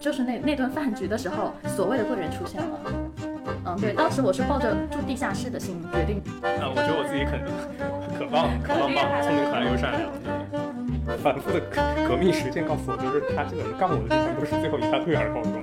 [0.00, 2.78] 就是那那顿饭局的时候，所谓的贵人出现了。
[3.66, 6.22] 嗯，对，当时我是抱着住地下室的心决定。
[6.42, 7.46] 啊，我觉得我自己可能
[8.18, 10.04] 可棒可棒棒，聪明可爱又善良。
[11.22, 15.62] 反复的革革命实践告诉我，就是他这个人干我的地方都是最后以他退而告终。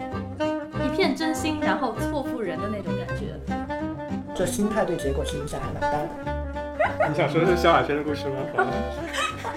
[0.84, 3.38] 一片真心，然后错付人的那种感觉。
[4.34, 7.10] 这心态对结果是影响还蛮大的。
[7.10, 8.68] 你想说的是萧亚轩的故事吗？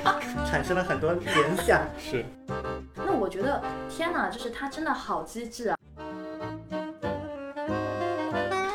[0.45, 1.80] 产生了很多联想。
[1.98, 2.25] 是。
[3.96, 5.79] 天哪，就是他真的好机智啊！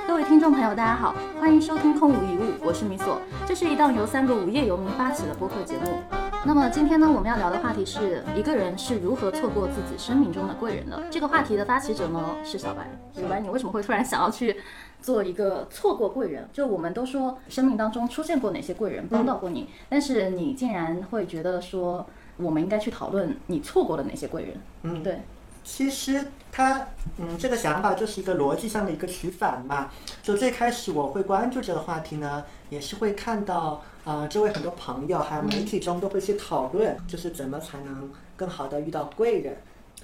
[0.07, 3.19] 各位听众朋友，大家好，欢迎收听空无一物，我是米索。
[3.45, 5.99] 这是一档由三个无业游民发起的播客节目。
[6.45, 11.03] 那么今天呢，我们要聊的话题是一个人是如何错过自己生命中的贵人的。
[11.11, 12.89] 这个话题的发起者呢是小白。
[13.11, 14.55] 小白，你为什么会突然想要去
[15.01, 16.47] 做一个错过贵人？
[16.53, 22.07] 就我们都说生命当中出现过哪些贵人帮到过你，但是你竟然会觉得说
[22.39, 24.53] 我们应该去讨论你错过了哪些贵人？
[24.83, 25.19] 嗯，对。
[25.61, 29.91] 其实他，嗯，这个想法就是一个逻辑上的一个取反嘛。
[30.23, 39.57] 就最开始我会关注这个话题呢，也是会看到，呃，周围很多朋友还有媒体中都会去讨论，就是怎么才能更好的遇到贵人，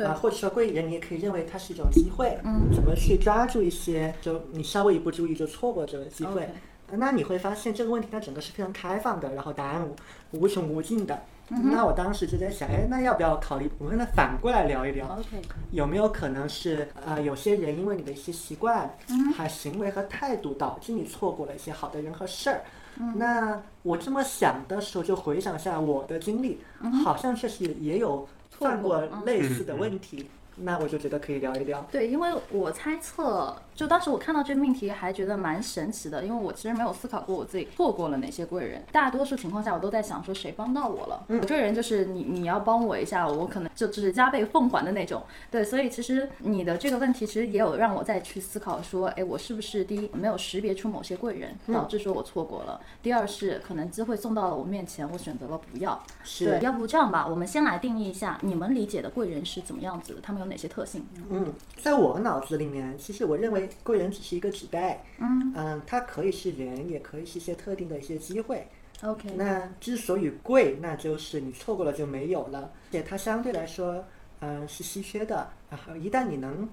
[0.08, 6.50] 啊，或者说贵人你也可以认为它是一种机会，嗯，怎么去抓住一些，就你稍微一不注意就错过这个机会，
[6.92, 11.24] 那你会发现这个问题它整个是非常开放的，然后答案无无穷无尽的。
[11.50, 15.18] 那我当时就在想，哎，那要不要考虑我们跟他反过来聊一聊？
[15.72, 18.96] 有没有可能是呃，有些人因为你的一些习惯、
[19.36, 22.62] 还行为和态度，导致你错过了一些好的人和事儿？
[23.16, 26.62] 那我这么想的时候，就回想一下我的经历，
[27.04, 30.30] 好像确实也有犯过类似的问题。
[30.58, 31.86] 那我就觉得可以聊一聊。
[31.92, 33.54] 对，因为我猜测。
[33.76, 38.82] 就当时我看到这个命题，还觉得蛮神奇的，因为我其实没有思考过我自己错过了哪些贵人。
[38.90, 41.26] 大多数情况下，我都在想说谁帮到我了。
[41.28, 45.22] 我这个人就是你，你要帮我一下，我可能就只是加倍奉还的那种。
[45.52, 56.02] 对，所以其实你的这个问题，其实也有让我再去思考说，哎，我是不是第一没有识别出某些贵人，导致说我错过了；第二是可能机会送到了我面前，我选择了不要。
[56.24, 56.58] 是。
[56.62, 61.06] 要不这样吧，我们先来定义一下你们理解的贵人是怎么样子的，他们有哪些特性？
[61.30, 63.65] 嗯，在我脑子里面，其实我认为。
[63.84, 68.68] 贵人只是一个指代，嗯嗯，它可以是人，也可以是一些特定的一些机会。
[69.04, 74.06] OK，那之所以贵，那就是你错过了就没有了，而且它相对来说，
[74.40, 75.50] 嗯，是稀缺的。
[75.70, 76.68] 然后一旦你能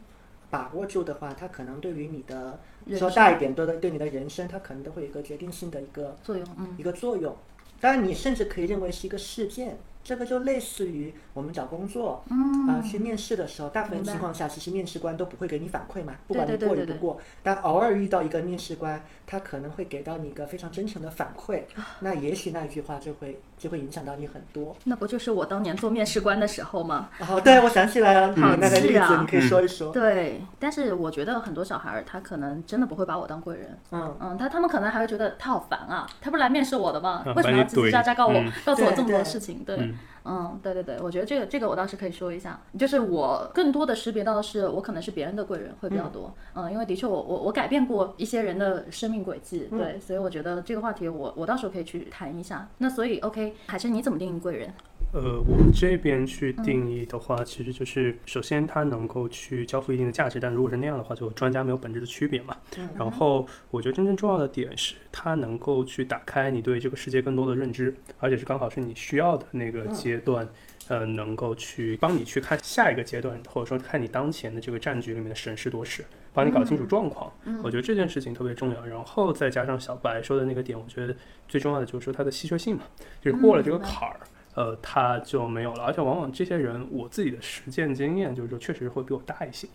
[0.48, 2.60] 把握住的话，它可能对于你的
[2.96, 7.36] 说大一点，对的，对你的人生，它可能都会有一个决定性的一个作用，嗯，一个作用。
[7.80, 9.76] 当然，你甚至可以认为是一个事件。
[10.04, 17.20] 这个就类似于我们找工作，嗯啊，去面试的时候，大部分情况下，其实面试官都不会给你反馈嘛，不管你过与不过。
[17.42, 21.62] 但偶尔遇到一个面试官，他可能会给到你一个非常真诚的反馈，
[22.00, 24.76] 那也许那一句话就会就会影响到你很多。
[24.84, 27.08] 那不就是我当年做面试官的时候吗？
[27.20, 29.92] 哦，对，我想起来了，那个例子你可以说一说。
[29.92, 33.78] 对，但是我觉得很多小孩儿他可能真的不会把我当贵人。
[33.92, 37.22] 嗯嗯，他他们可能还会觉得他好烦啊，他不是来面试我的吗？
[37.36, 39.62] 为什么要叽叽喳喳告我告诉我这么多事情？
[39.64, 39.91] 对。
[40.24, 46.32] 嗯，对对对，我觉得这个这个我倒是可以说一下，就是我更多的识别到的是，我可能是别人的贵人会比较多。
[46.54, 52.68] 嗯，因为的确我我我改变过一些人的生命轨迹，对，所以我觉得这个话题我我到时候可以去谈一下。
[52.78, 54.72] 那所以 OK，海生你怎么定义贵人？
[55.12, 62.56] 呃，我们这边去定义的话，其实就是首先它能够去交付一定的价值，但如果是那样的话，就专家没有本质的区别嘛。
[62.96, 70.48] 然后我觉得真正重要的点是，它能够去打开你对这个世界更多的认知，而且是刚好是你需要的那个阶段，
[70.88, 76.02] 呃，能够去帮你去看下一个阶段，或者说看你当前的这个战局里面的审时度势，
[76.32, 77.30] 帮你搞清楚状况。
[77.62, 78.86] 我觉得这件事情特别重要。
[78.86, 81.14] 然后再加上小白说的那个点，我觉得
[81.48, 82.84] 最重要的就是说它的稀缺性嘛，
[83.20, 84.16] 就是过了这个坎儿。
[84.54, 89.66] 呃，他就没有了，而且往往这些人，我自己的实践经验就是说，确实会比我大一些，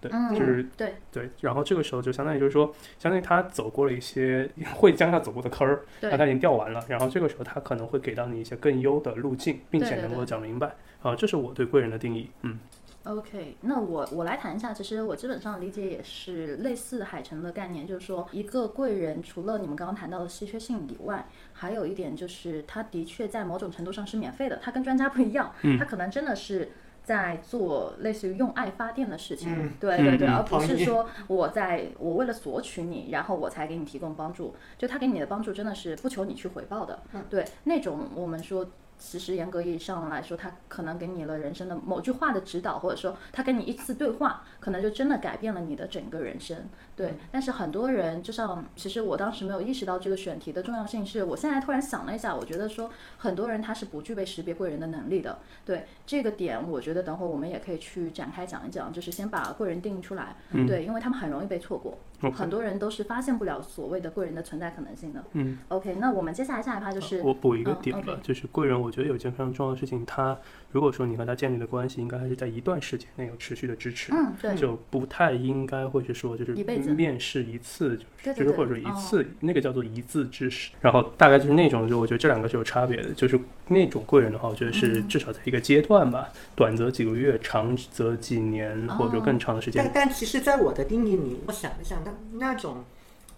[0.00, 0.94] 对，就是对。
[1.12, 12.58] 对，然后这个时候就相当于就是说，相当于他走过了一些会将他走过的坑儿，那他已经掉完了，然后这个时候他可能会给到你一些更优的路径，并且能够讲明白，啊，这是我对贵人的定义，嗯。
[13.04, 26.70] OK，那我我来谈一下，其实我基本上理解也是类似海城的概念，就是说一个贵人，除了你们刚刚谈到的稀缺性以外，还有一点就是他的确在某种程度上是免费的，他跟专家不一样，他可能真的是
[27.02, 38.66] 在做类似于用爱发电的事情，对对对，而不是说我在我为了索取你，然后我才给你提供帮助，就他给你的帮助真的是不求你去回报的，对那种我们说。
[38.98, 46.56] 其实严格意义上来说，他可能给你了人生的某句话的指导，或者说他跟你一次对话，可能就真的改变了你的整个人生。
[46.96, 55.38] 对，但是很多人就像，其实我当时没有意识到这个选题的重要性，是我现在突然想了一下，我觉得说很多人他是不具备识别贵人的能力的。
[55.64, 60.36] 对这个点，我觉得等会儿我们也可以去展开讲一讲，就是先把贵人定义出来。
[60.66, 61.98] 对，因为他们很容易被错过，
[62.32, 65.22] 很多人都是发现不了所谓的贵人的存在可能性的。
[65.32, 70.38] 嗯，OK，那我们接下来下一趴就是我补一个点吧，就是贵人，我觉得有件非常重要的事情，他
[70.74, 74.12] 如果说你和他建立的关系，应该还是在一段时间内有持续的支持。
[74.12, 77.58] 嗯，对，就不太应该会是说就是一辈子面试一。
[77.64, 83.10] 次就是，就是或者说一次，那个叫做一字之识，然后大概就是那种，就我觉得这两个是有差别的。
[83.14, 89.82] 就是那种贵人的话，我觉得是至少在一个阶段吧，短则几个月，长则几年，或者更长的时间。
[89.82, 92.84] 但但其实，在我的定义里，我想了想，那那种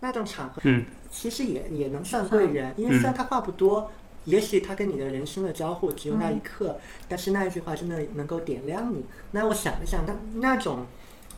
[0.00, 3.92] 那种场合，嗯，其实也也能算贵人，因为虽然他话不多，
[4.26, 6.78] 也许他跟你的人生的交互只有那一刻，
[7.08, 9.04] 但是那一句话真的能够点亮你。
[9.30, 10.86] 那我想了想，那那种。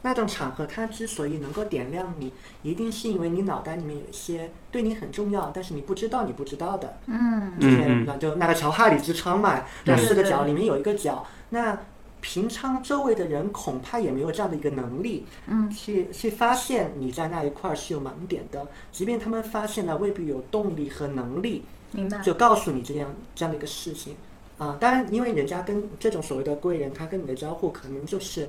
[0.01, 2.33] 那种场合，他之所以能够点亮你，
[2.63, 7.01] 一定是因为你脑袋里面有一些对你很重要，但是你不知道你不知道的。
[7.07, 11.77] 嗯，之前就那个乔哈里之窗嘛，那四个角里面有一个角，那
[12.21, 22.19] 平常周围的人恐怕也没有这样的一个能力，嗯，去去发现你在那一块是有盲点的，即便他们发现了，未必有动力和能力，明白？
[22.19, 24.17] 就告诉你这样这样的一个事情
[24.59, 24.77] 啊。
[24.81, 28.49] 当然，因为人家跟这种所谓的贵人，他跟你的交互可能就是。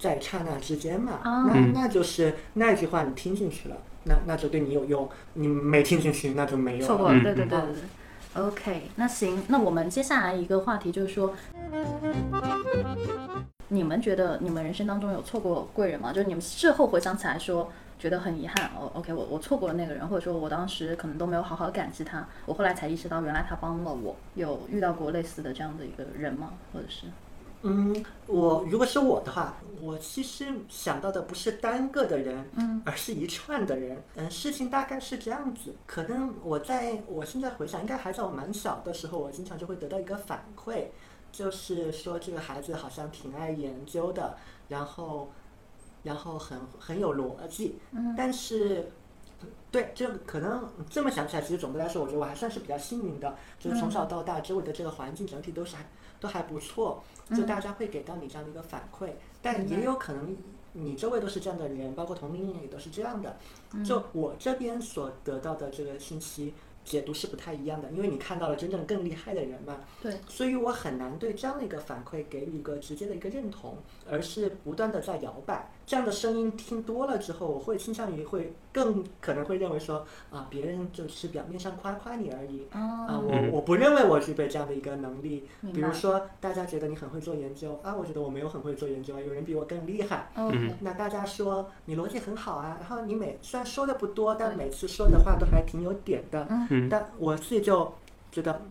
[0.00, 6.86] 在刹那之间嘛，那那就是那句话你听进去了，那那就对你有用；你没听进去，那就没有。
[6.86, 8.42] 错过了，对对对对对。
[8.42, 11.34] OK，那行，那我们接下来一个话题就是说，
[13.68, 16.14] 你们觉得你们人生当中有错过贵人吗？
[16.14, 18.70] 就是你们事后回想起来说，觉得很遗憾。
[18.74, 24.16] 哦，OK，我我错过了那个人，或者说我当时可能都没有好好感激他，我后来才意识到原来他帮了我。
[24.34, 26.54] 有遇到过类似的这样的一个人吗？
[26.72, 27.06] 或者是？
[27.62, 34.02] 嗯，我如果是我的话，我其实想到的不是单个的人，嗯，而是一串的人。
[34.16, 35.74] 嗯，事情大概是这样子。
[35.86, 40.86] 可能我在我现在回想，应该还在我蛮小的时候，我经常就会得到一个反馈，
[41.30, 44.38] 就是说这个孩子好像挺爱研究的，
[44.68, 45.30] 然后，
[46.02, 47.78] 然后很很有逻辑。
[47.92, 48.90] 嗯，但是，
[49.70, 55.86] 对，这可能这么想起来，其实总的来说，我觉得我还算是比较幸运的，就是从小到大周围的这个环境整体都是还
[56.18, 57.02] 都还不错。
[57.34, 59.10] 就大家会给到你这样的一个反馈，
[59.40, 60.36] 但也有可能
[60.72, 63.36] 你周围都是这样的人，包括同龄人也都是这样的。
[63.84, 66.52] 就我这边所得到的这个信息
[66.84, 69.78] 解读是不太一样的，因为你看到了真正更厉害的人嘛。
[70.02, 70.12] 对。
[70.28, 73.78] 所以我很难对这样的一个反馈给予一个直接的一个认同，
[74.10, 75.70] 而是不断的在摇摆。
[75.90, 85.48] 这样的声音听多了之后，我会倾向于会更可能会认为说啊，别人就是表面上夸夸你而已啊，我我不认为我具备这样的一个能力。
[85.74, 90.30] 比如说，大家觉得你很会做研究啊，我觉得我没有很会做研究啊，有人比我更厉害。
[90.78, 96.46] 那大家说你逻辑很好啊，然后你每虽然说的不多，但每次说的话都还挺有点的。
[96.88, 97.92] 但我自己就
[98.30, 98.62] 觉得。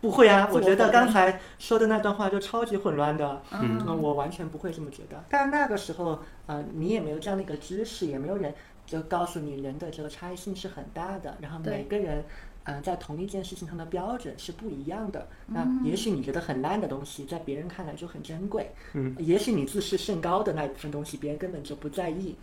[0.00, 5.24] 不会啊，我觉得刚才说的那段话就超级混乱的，嗯，我完全不会这么觉得。
[5.28, 8.54] 但那个时候，呃，你也没有这样的一个知识，也没有人
[8.86, 12.24] 就告诉你人的这个差异性是很大的，然后每个人，
[12.62, 15.26] 嗯，在同一件事情上的标准是不一样的。
[15.46, 22.36] 那也许你觉得很烂的东西，在别人看来就很珍贵，嗯，也许你自视甚高的那一部分东西，别人根本就不在意。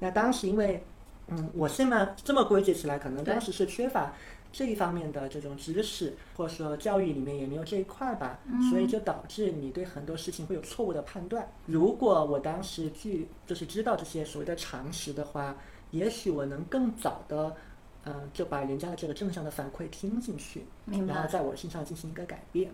[0.00, 0.82] 那当时因为，
[1.28, 4.14] 嗯，我现在这么归结起来，可能当时是缺乏。
[4.52, 8.38] 这一方面的这种知识，或者说教育里面也没有这一块吧，
[8.70, 11.50] 所以就导致你对很多事情会有错误的判断。
[11.66, 15.56] 如果我当时去就是知道这些所谓的常识的话，
[15.90, 17.56] 也许我能更早的，
[18.04, 22.70] 嗯，就把人家的这个正向的反馈听进去，然后在我身上进行一个改变。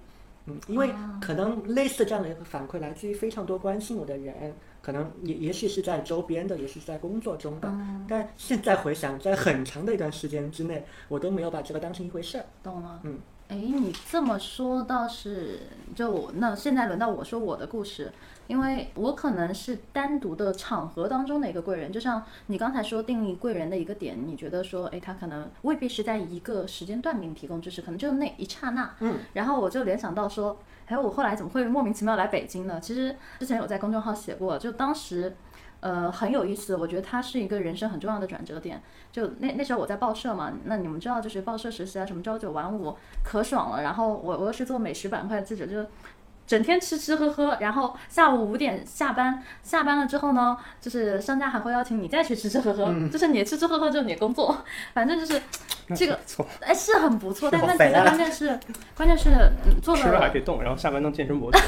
[0.47, 4.52] 嗯，因为可能类似这样的一个反馈来自于非常多关心我的人。
[4.88, 7.71] 可能也也许是在周边的，也许是在工作中的，
[8.09, 12.47] 但现在回想，在很长的一段时间之内，我都没有把这个当成一回事儿。
[12.62, 12.99] 懂了。
[13.02, 13.18] 嗯。
[13.49, 15.61] 哎，你这么说倒是，
[15.95, 18.11] 就那现在轮到我说我的故事，
[18.47, 28.95] 因为我可能是单独的场合当中的一个贵人，就像你刚才说定义贵人的一个点，你觉得说，哎，他可能未必是在一个时间段给你提供知识，可能就那一刹那。
[29.00, 29.18] 嗯。
[29.35, 30.59] 然后我就联想到说。
[30.88, 32.80] 还有我后来怎么会莫名其妙来北京呢？
[32.80, 35.37] 其实之前有在公众号写过，就当时，
[35.80, 36.75] 呃，很有意思。
[36.76, 38.83] 我觉得它是一个人生很重要的转折点。
[39.12, 43.83] 就那那时候我在报社嘛，那你们知道，就是报社实习啊，什么朝九晚五可爽了。
[43.83, 45.87] 然后我我又是做美食板块的记者，就
[46.49, 54.64] 整天吃吃喝喝，然后下午五点下班，下班了之后呢，就是商家还会邀请你再去吃吃喝喝，就是你吃吃喝喝就是你的工作，
[54.95, 55.40] 反正就是
[55.95, 58.59] 这个错，哎是很不错，但但好肥啊关键是
[58.97, 59.28] 关键是
[59.67, 61.59] 嗯做吃了还了可以动，然后下班当健身博主。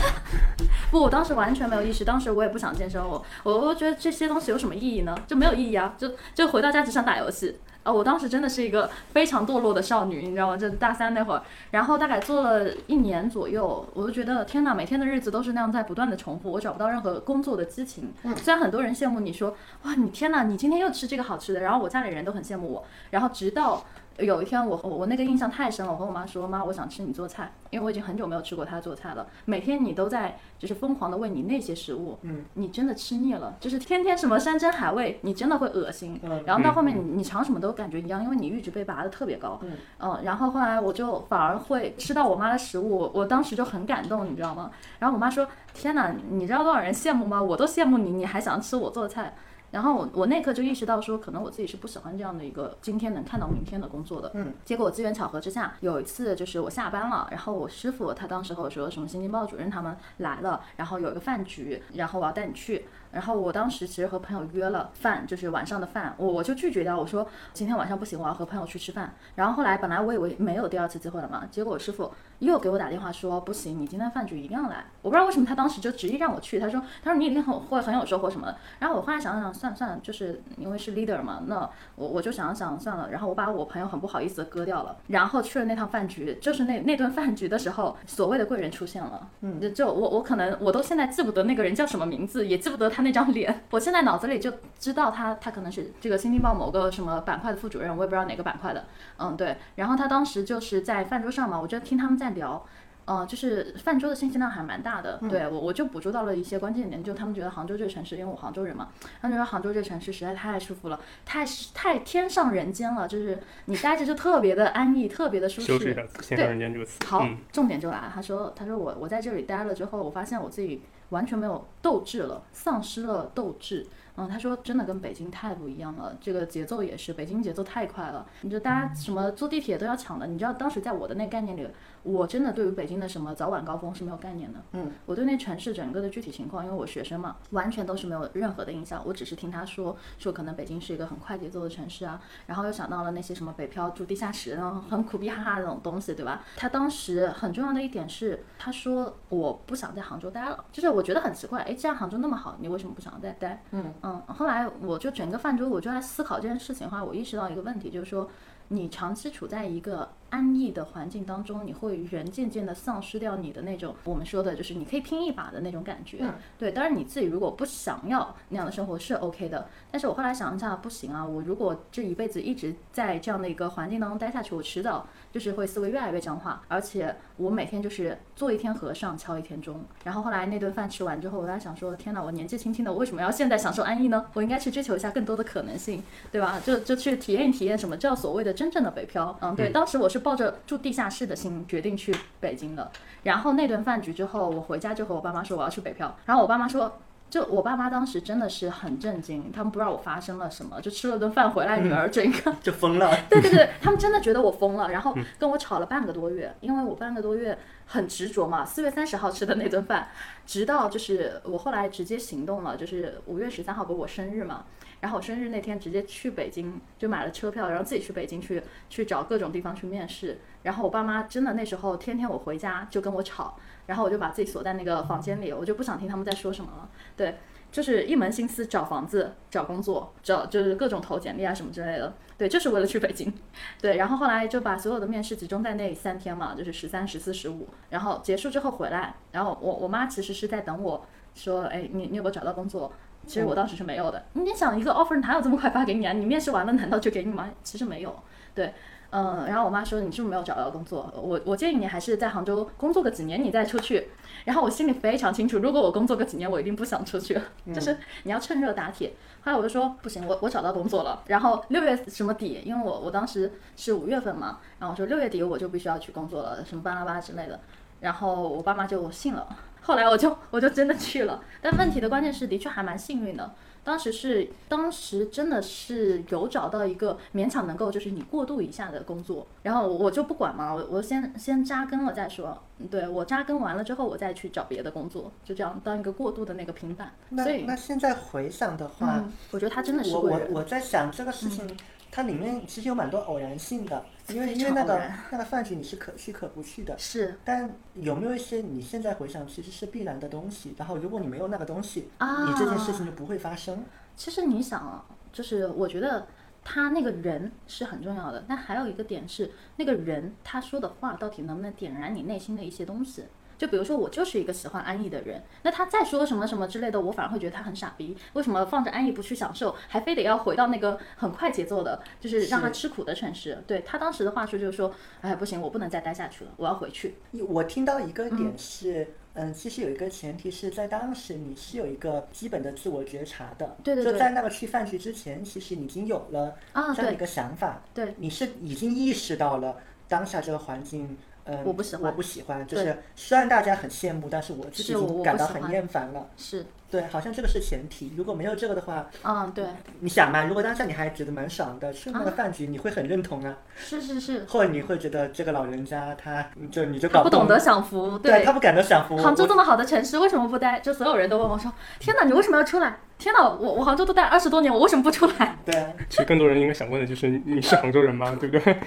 [0.90, 5.14] 不，我当时完全没有意识，当时我也不想健身，我我我觉得这些东西有什么意义呢？
[5.26, 7.60] 就没有意义啊，就就回到家只想打游戏。
[7.82, 10.56] 啊，我当时真的是一个非常堕落的少女，你知道吗？
[10.56, 18.12] 就大三那会儿，然后大概做了一年左右，我就觉得天哪，每天的日子都是那样在不断的重复，我找不到任何工作的激情。
[18.36, 23.82] 虽然很多人羡慕你说，哇，你天哪，你今天又吃这个好吃的，然后我家里人都很羡慕我，然后直到
[24.20, 36.18] 有一天我我我那个印象太深了，我和我妈说，妈，我想吃你做菜，因为我已经很久没有吃过她做菜了，每天你都在就是疯狂的喂你那些食物，嗯，你真的吃腻了，就是天天什么山珍海味，你真的会恶心。
[36.22, 39.60] 嗯然后到后面你你尝什么都感觉一样，因为你阈值被拔得特别高。
[39.62, 44.70] 嗯然后后来我就反而会吃到我妈的食物，我我当时就很感动，你知道吗？
[44.98, 47.42] 然后我妈说：“天哪，你知道多少人羡慕吗？
[47.42, 49.34] 我都羡慕你，你还想吃我做的菜。”
[49.70, 54.30] 然后我我那刻就意识到说，可能我自己是不喜欢这样的一个今天能看到明天的工作的。
[54.34, 62.86] 嗯，结果机缘巧合之下，有一次就是我下班了，然后我师傅他当时和我说什么新京报主任他们来了，然后有一个饭局，然后我要带你去。
[63.12, 69.14] 然后我当时其实和朋友约了饭，就是晚上的饭，我我就拒绝掉，我说今天晚上不行，我要和朋友去吃饭。
[69.34, 74.84] 然后后来本来我以为没有第二次机会了嘛，结果我师傅又给我打电话说不行，你今天饭局一定要来。
[75.02, 78.56] 我不知道为什么他当时就执意让我去，他说他说你一定很会很有收获什么的。
[78.78, 83.10] 然后我后来想了想，算了算了，就是因为是 leader 嘛，那我我就想了想算了。
[83.10, 89.28] 然后我把我朋友很不好意思的割掉了，然后去了那趟饭局，就是那那顿饭局的时候，所谓的贵人出现了。
[89.40, 93.62] 嗯，就就我我可能我都现在记不得那个人叫什么名字，也记不得他那张脸。
[93.70, 98.84] 我现在脑子里就知道他他可能是这个新京报某个什么板块的副主任，我也不知道哪个板块的。
[99.18, 99.56] 嗯，对。
[99.76, 102.64] 然后他当时就是在饭桌上嘛，我就听他们在聊。
[103.06, 108.88] 呃，就是饭桌的信息量还蛮大的，对我我就捕捉到了一些关键点，就他们觉得杭州这个城市，因为我杭州人嘛，
[109.20, 115.66] 他们觉得杭州这个城市实在太舒服了，太太天上人间了，就是你待着就特别的安逸，特别的舒适。
[115.66, 117.04] 修饰一下“天上人间”这个词。
[117.04, 118.12] 好嗯，重点就来了。
[118.14, 120.80] 他说：“他说我我在这里待了之后，我发现我自己
[121.10, 123.86] 完全没有斗志了，丧失了斗志。
[124.16, 128.26] 嗯，他说真的跟北京太不一样了，这个节奏也是，北京节奏太快了。
[128.42, 131.66] 你就大家什么坐地铁都要抢的，你知道当时在我的那个概念里，
[132.02, 134.58] 我真的对于北京的什么早晚高峰是没有概念的。
[134.72, 139.02] 嗯，我对那城市整个的具体情况，因为我学生嘛，完全都是没有任何的印象。
[139.04, 146.42] 我只是听他说说可能北京是一个很快节奏的城市啊，然后又想到了那些什么北漂住地下室，然后很苦逼哈哈那种东西，对吧？
[146.56, 153.62] 他当时很重要的一点是，他说我不想在杭州待了，就是我觉得很奇怪，哎，既然杭州那么好，你为什么不想再待？
[153.72, 158.30] 嗯嗯，后来我就整个饭桌我就在思考这件事情的话，我意识到一个问题，就是说
[158.68, 166.18] 你长期处在一个安逸的环境当中，你会人渐渐的丧失掉你的那种我们说的就是你可以拼一把的那种感觉。
[166.22, 179.82] 嗯对，当然你自己如果不想要那样的生活是 OK 的，但是我后来想一下，不行啊，我如果这一辈子一直在这样的一个环境当中待下去，我迟早就是会思维越来越僵化，而且我每天就是做一天和尚敲一天钟。
[180.04, 184.26] 然后后来那顿饭吃完之后，我在想说，天哪，我年纪轻轻的，我为什么要现在享受安逸呢？
[184.34, 186.60] 我应该去追求一下更多的可能性，对吧？
[186.64, 189.36] 就就去体验体验什么叫所谓的真正的北漂。
[189.40, 192.90] 嗯，对，当时我是抱着住地下室的心决定去北京的。
[193.24, 197.00] 然后那顿饭局之后，我回家就和我爸妈说我要去北漂，然后我爸妈说。
[197.30, 203.08] 就我爸妈当时真的是很震惊，他们不知道我发生了什么，就吃了顿饭回来，女儿整个 就疯了。
[203.30, 207.56] 对对对，他们真的觉得我疯了，然后跟我吵了半个多月，因为我半个多月
[207.86, 208.64] 很执着嘛。
[208.64, 210.08] 四月三十号吃的那顿饭，
[210.44, 214.64] 直到就是我后来直接行动了，就是五月十三号不是我生日嘛，
[214.98, 220.40] 然后我生日那天直接去北京，就买了车票，然后自己去北京去去找各种地方去面试。
[220.62, 223.56] 然后我爸妈真的那时候天天我回家就跟我吵，
[223.90, 226.88] 然后我就把自己锁在那个房间里，我就不想听他们在说什么了。
[227.16, 227.38] 对，
[227.72, 232.14] 就是一门心思找房子、找工作、找就是各种投简历啊什么之类的。
[232.38, 233.34] 对，就是为了去北京。
[233.80, 241.04] 对，然后后来就把所有的面试集中在那三天嘛，就是十三、十四、十五，然后结束之后回来，然后我我妈其实是在等我
[241.34, 242.92] 说，哎，你你有没有找到工作？
[243.26, 244.24] 其实我当时是没有的。
[244.34, 246.12] 你想一个 offer 哪有这么快发给你啊？
[246.12, 247.50] 你面试完了难道就给你吗？
[247.64, 248.16] 其实没有。
[248.54, 248.72] 对，
[249.10, 251.12] 嗯，然后我妈说你是不是没有找到工作？
[251.16, 254.08] 我我建议你还是在杭州工作个几年，你再出去。
[254.44, 257.42] 然后我心里非常清楚，如果我工作个几年，我一定不想出去了，
[257.74, 259.14] 就是你要趁热打铁。
[259.42, 261.22] 后来我就说不行，我我找到工作了。
[261.26, 262.62] 然后六月什么底？
[262.64, 267.60] 因为我我当时是五月份嘛，然后我说六月底我就必须要去工作了，什么巴拉巴之类的。
[268.00, 269.46] 然后我爸妈就信了，
[269.82, 273.54] 后来我就我就真的去了，但问题的关键是，的确还蛮幸运的。
[273.82, 282.62] 当时是，当时真的是有找到一个勉强能够就是你过渡一下的工作，然后我就不管嘛，我我先先扎根了再说。
[282.90, 287.12] 对我扎根完了之后，我再去找别的工作，就这样当一个过渡的那个平板。
[287.30, 291.76] 那那现在回想的话，我觉得他真的是我我我在想这个事情。
[292.12, 295.00] 它里面其实有蛮多偶然性的，因为因为那个
[295.30, 297.38] 那个饭局你是可去可不去的，是。
[297.44, 300.74] 但有没有一些你现在回想其实是必然的东西？
[300.76, 303.84] 然后如果你没有那个东西，你这件事情就不会发生。
[304.16, 306.26] 其实你想啊，就是我觉得
[306.64, 313.24] 他那个人是很重要的，但还有一个点是那个人他说的话到底能不能点燃你内心的一些东西。
[313.60, 318.16] 就比如说我就是一个喜欢安逸的人，那他再说什么什么之类的，我反而会觉得他很傻逼。
[318.32, 323.62] 为什么放着安逸不去享受，还非得要回到那个很快节奏的，就是让他吃苦的城市？
[323.66, 324.90] 对他当时的话术就是说，
[325.20, 327.16] 哎，不行，我不能再待下去了，我要回去。
[327.46, 336.56] 我听到一个点是，嗯，其实有一个前提是在当时你是有一个基本的自我觉察的，对对对，就在那个去饭局之前，其实已经有了
[336.96, 339.76] 这样一个想法，对，你是已经意识到了
[340.08, 341.18] 当下这个环境。
[341.50, 346.28] 嗯，我不喜欢，我不喜欢，就是虽然大家很羡慕，但是我自己感到很厌烦了。
[346.36, 348.12] 是，对，好像这个是前提。
[348.16, 349.64] 如果没有这个的话，嗯，对。
[349.98, 353.58] 你想嘛，如果当下你还觉得蛮爽的，去那个饭局，你会很认同啊。
[353.76, 354.44] 是是是。
[354.48, 359.16] 或者你会觉得这个老人家，他就你就搞不懂得享福，对他不感到享福。
[359.16, 360.78] 杭州这么好的城市，为什么不待？
[360.78, 362.98] 就所有人都问我说：“天哪，你为什么要出来？
[363.18, 365.92] 天哪，我我杭州都待二十多年，我为什么不出来？”对啊。
[366.08, 368.36] 其实更多人应该想问的就是，你是杭州人吗？
[368.38, 368.76] 对不对？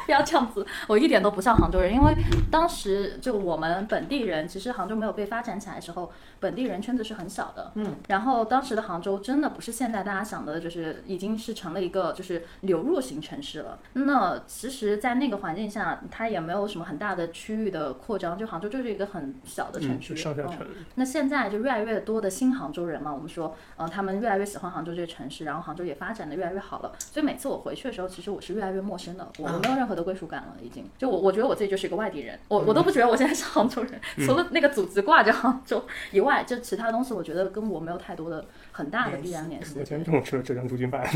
[0.06, 2.14] 不要这样子，我一点都不像杭州人，因为
[2.50, 7.72] 当时就我们本地人，其实杭州没有被发展起来的时候，本地人圈子是很小的。
[7.74, 13.78] 嗯，然后当时的杭州真的不是现在大家想的，就是已经是成了一个就是流入型城市了。
[13.92, 20.16] 那其实，在那个环境下，它也没有什么很大的区域的扩张，就杭州就是一个很小的城市。
[20.16, 20.66] 上下城。
[20.96, 26.92] 那现在就越来越多的新杭州人嘛，我们说，呃，他们越来越喜欢杭州这个城市，然后杭州也发展的越来越好了。
[26.98, 30.40] 所以每次我回去的时候，其实我是越来越陌生的，我没有任何的归属感。
[30.40, 35.82] 了，已经就我，我觉得我自己就是一个外地人，我我都不觉得我现在是杭州人， 除了那个组织挂着杭州
[36.12, 38.44] 以外，就其他东西，我觉得跟我没有太多的
[38.80, 39.78] 很大的必然联系。
[39.78, 41.06] 我今天中午吃了浙江猪筋饭，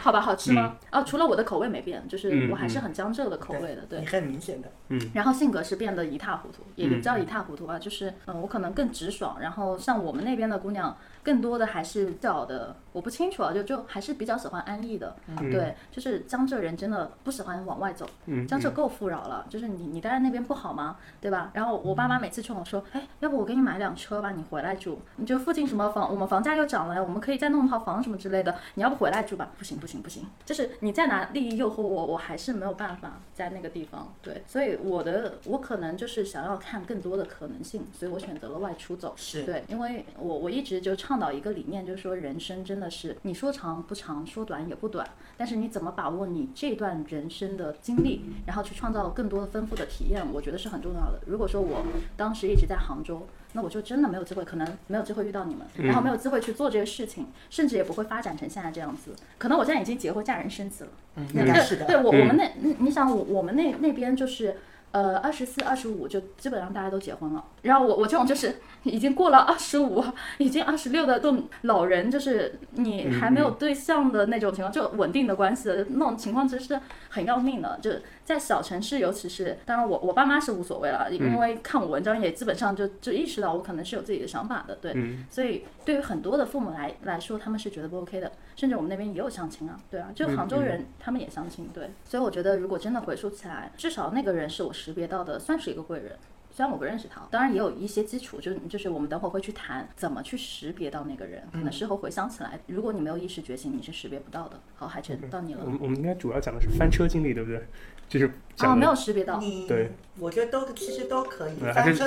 [0.00, 0.76] 好吧，好吃吗？
[0.90, 4.98] 哦，除了我的口味没变，就是我还是很江浙的口味的，对，很明显的，嗯。
[5.12, 10.96] 然后性格是变得一塌糊涂，也不叫一塌糊涂吧，就是嗯，我可能更直爽，然后像我们那边的姑娘。
[11.24, 18.04] 更多的还是较的，我不清楚啊，就就还是比较喜欢安逸的，对，就是江浙人真的不喜欢往外走，
[18.48, 20.96] 江浙够富饶了，就是你你待在那边不好吗？
[21.20, 21.52] 对吧？
[21.54, 29.52] 然后我爸妈每次劝我说，哎，要不我给你买辆车吧，你回来住，你就附近什么房，我们房价又涨了，我们可以再弄套房什么之类的，你要不回来住吧？
[29.56, 41.12] 不行不行不行，就是你再拿利益诱惑我，我还是没有办法在那个地方，对，所以我的我可能就是想要看更多的可能性，所以我选择了外出走，是对，因为我我一直就倡。
[41.12, 45.06] 倡导一个理念，就是说人生真的是你说长不长，说短也不短，
[45.36, 51.20] 但是你怎么把握你这段人生的经历，然后去创造更多的丰富的体验，我觉得是很重要的。
[51.26, 51.84] 如果说我
[52.16, 59.12] 当时一直在杭州，那我就真的没有机会，可能没有机会遇到你们，然后没有机会去做这个事情，甚至也不会发展成现在这样子。
[59.38, 60.90] 可能我现在已经结婚嫁人生子了。
[61.16, 61.26] 嗯，
[61.62, 61.86] 是的。
[61.86, 64.56] 对我我们那，你想我我们那那边就是。
[64.92, 67.42] 呃，二十四、二十五就基本上大家都结婚了。
[67.62, 70.04] 然后我我这种就是已经过了二十五，
[70.36, 77.78] 已经二十六的这种老人，就是你还没有对象的那种情况，就稳定的关系的那种情况，其实是很要命的。
[77.80, 77.90] 就
[78.24, 84.94] 在小城市，尤其是当然我我爸妈是无所谓了，因为看我文章也基本上就就意识到我可能是有自己的想法的，对。
[85.30, 88.30] 所以对于很多的父母来来说，他们是觉得不 OK 的。
[88.54, 91.90] 甚至我们那边也有相亲啊，对啊，就杭州人他们也相亲，对。
[92.04, 96.16] 所以我觉得如果真的回溯起来，至少那个人是我识别到的，算是一个贵人。
[96.54, 101.42] 虽然我不认识他，当然也有一些基础，就就是我们等会会去谈怎么去识别到那个人。
[101.50, 104.60] 可能事后回想起来，如果你没有意识觉醒，你是识别不到的。
[104.74, 105.62] 好，海晨到你了。
[105.64, 107.66] 我们我们应该主要讲的是翻车经历，对不对？
[108.12, 109.40] 就是啊，没有识别到。
[109.66, 111.54] 对，我觉得都其实都可以。
[111.74, 112.06] 翻车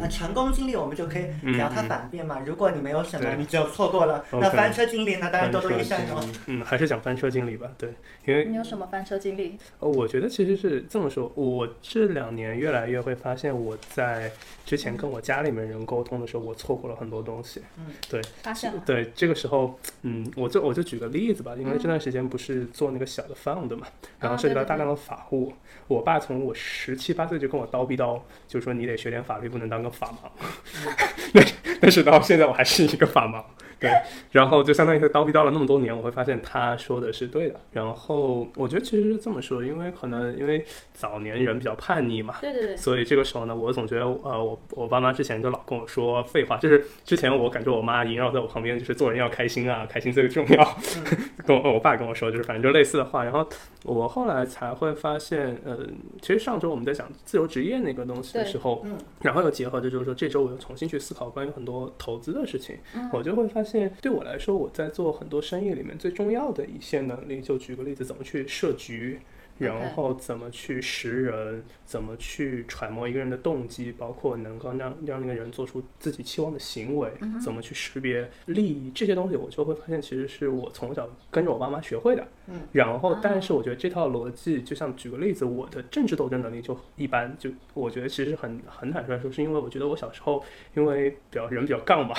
[0.00, 2.40] 呃成功经历我们就可以聊它反面嘛。
[2.44, 4.24] 如果你没有什么，你只有错过了。
[4.32, 6.20] 那翻车经历那当然多多益善喽。
[6.46, 7.70] 嗯，还是讲翻车经历吧。
[7.78, 7.94] 对，
[8.26, 9.58] 因为你有什么翻车经历？
[9.80, 14.30] 呃，我觉得其实是这么说，我这两年越来越会发现我在。
[14.66, 17.62] 之前跟我家里面人沟通的时候，我错过了很多东西。
[17.78, 18.82] 嗯，对，发现了。
[18.84, 23.86] 对，这个时候，嗯，我就我就举个例子吧，因为这段时间不是做那个小的 fund 嘛，
[24.18, 25.52] 然后涉及到大量的法务。
[25.88, 30.28] 我爸从我十七八岁就跟我叨逼叨，就说你得学点法律，不能当个法盲。
[31.32, 31.46] 但
[31.80, 33.42] 但是到现在我还是一个法盲。
[33.80, 33.90] 对，
[34.30, 37.60] 然后就相当于他叨逼叨了那么多年，我会发现他说的是对的。
[37.72, 50.78] 然后我觉得其实是这么说，因为可能因为早年人比较叛逆嘛，对对对，所以这个时候呢，我总觉得呃，我我爸妈之前就老跟我说废话，就是之前我感觉我妈萦绕在我旁边，就是做人要开心啊，开心最重要，
[51.46, 53.24] 跟我我爸跟我说，就是反正就类似的话。
[53.24, 53.46] 然后
[53.84, 55.78] 我后来才会发现，呃，
[56.22, 69.20] 其实上周我们在讲自由职业那个东西的时候，嗯然后又结合着就是说这周我又重新去思考关于很多投资的事情，嗯我就会发现，现对我来说，我在做很多生意里面最重要的一些能力，就举个例子，怎么去设局。
[69.58, 82.26] 然后怎么去识人，怎么去揣摩一个人的动机，包括能够让让那个人做出自己期望的行为，嗯怎么去识别利益这些东西，我就会发现其实是我从小跟着我爸妈学会的。
[82.48, 92.14] 嗯，然后啊但是我觉得这套逻辑，就像举个例子，我的政治斗争能力就一般，就我觉得其实很很坦率地说，是因为我觉得我小时候因为比较人比较杠嘛，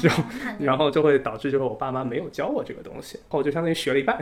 [0.00, 0.08] 就
[0.58, 4.18] 然后就会导致就是我爸妈没有教我这个东西，然后我就相当于学了一半。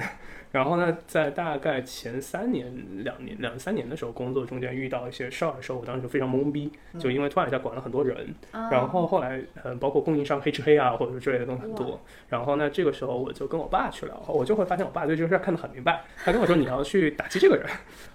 [0.51, 2.73] 然后呢，在大概前三年、
[3.05, 12.01] 两年、两三年的时候，工作中间遇到一些事儿的时候，我当时就非常懵逼，就因为突然一下管了很多人，啊然后后来，呃，包括供应商黑吃黑啊，或者是之类的东西很多。
[12.29, 16.03] 然后呢，这个时候我就跟我爸去聊，我就会发现我爸对这个事儿看得很明白。
[16.25, 17.67] 他跟我说，你要去打击这个人，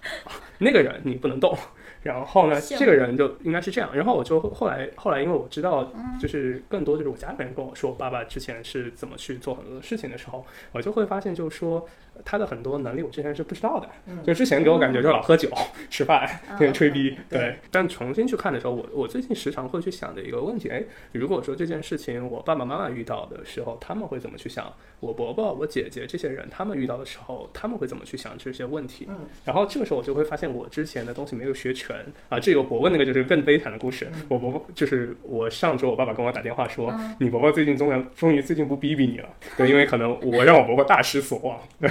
[0.58, 1.56] 那个人你不能动。
[2.02, 3.88] 然后呢，这个人就应该是这样。
[3.96, 11.88] 然后我就后来后来，因为我知道，就是更多就是我家里人跟我说，我爸爸之前是怎么去做很多的事情的时候，我就会发现，就是说
[12.24, 13.88] 他的很多能力我之前是不知道的。
[14.22, 15.48] 就之前给我感觉就老喝酒、
[15.88, 17.56] 吃饭、天天吹逼，对对。
[17.70, 24.72] 但重新去看的时候，我我最近时常会去想的一个问题，哎，如果说这件事情我爸爸妈妈遇到的时候，他们会怎么去想？
[25.00, 29.06] 我伯伯、我姐姐这些人，他们遇到的时候，他们会怎么去想这些问题？
[29.08, 31.96] 嗯然后这个时候我就会发现，我之前的东西没有学全
[32.28, 32.40] 啊。
[32.40, 34.10] 这个伯伯那个就是更悲惨的故事。
[34.28, 41.90] 我伯伯就是我上周我爸爸跟我打电话说，你伯伯最近终于终于最近不逼逼你了，对，因为可能我让我伯伯大失所望，对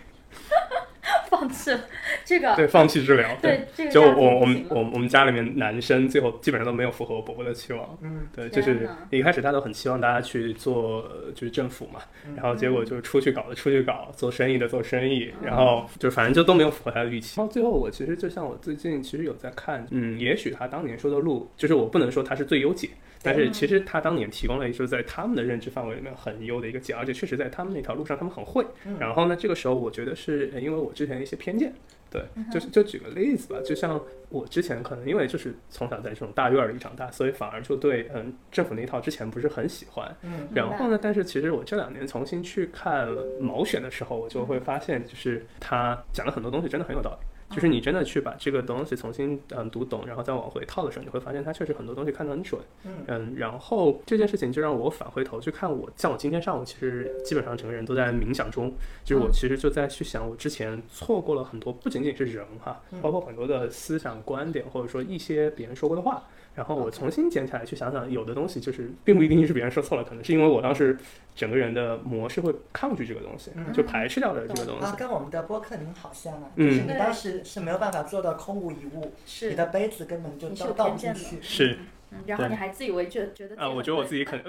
[2.31, 11.99] 这个，对，放弃治疗，对这个就我我我我们家里面男生最后基本上都没有符合我伯伯的期望，嗯，对，就是一开始他都很期望大家去做呃就是政府嘛，
[12.35, 17.33] 然后结果就是出去搞的出去搞，做生意的做生意，然后就反正就都没有符合他的预期。
[17.37, 22.89] 然后最后我其实就像我最近其实有在看，嗯，也许他当年说的路，就是我不能说他是最优解。
[23.23, 28.65] 但是其实他当年提供了一个在他们的认知范围里面很优的一个解，而且确实在他们那条路上他们很会。
[28.97, 31.71] 然后呢，这个时候我觉得是呃因为我之前的一些偏见，
[32.11, 32.21] 对，
[32.51, 40.13] 就是就举个例子吧，就像我之前可能因为就是从小在这种大院里长大，所以反而就对嗯政府那一套之前不是很喜欢。
[40.23, 43.07] 嗯然后呢，但是其实我这两年重新去看
[43.39, 47.25] 毛选的时候，我就会发现，就是他讲的很多东西真的很有道理。
[47.51, 52.61] 就是你真的去把这个东西重新嗯读懂，然后再往回套的时候，你会发现它确实很多东西看得很准。
[53.07, 66.23] 嗯然后这件事情就让我返回头去看我，像我今天上午其实基本上整个人都在冥想中，就是我其实就在去想我之前错过了很多，不仅仅是人哈，包括很多的思想观点或者说一些别人说过的话。
[66.53, 70.97] 然后我重新捡起来去想想，有的东西就是并不一定是别人说错了，可能是因为我当时
[71.33, 74.95] 整个人的模式会抗拒这个东西，嗯就排斥掉了这个东西啊，。
[74.97, 81.37] 跟我们的播客您好像啊，嗯就是你当时是没有办法做到空无一物，你的杯子根本就倒不进去。
[81.41, 81.79] 是
[82.11, 82.17] 嗯。
[82.27, 84.37] 然后你还自以为觉觉得啊，我觉得我自己己可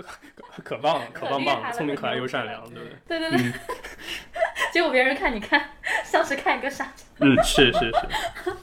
[0.55, 3.19] 可可棒了，可棒 棒了，聪明、可爱又善良，对不对？
[3.19, 3.53] 对对对，
[4.73, 5.71] 结果别人看你看
[6.05, 7.93] 像是看一个傻子，嗯，是是是，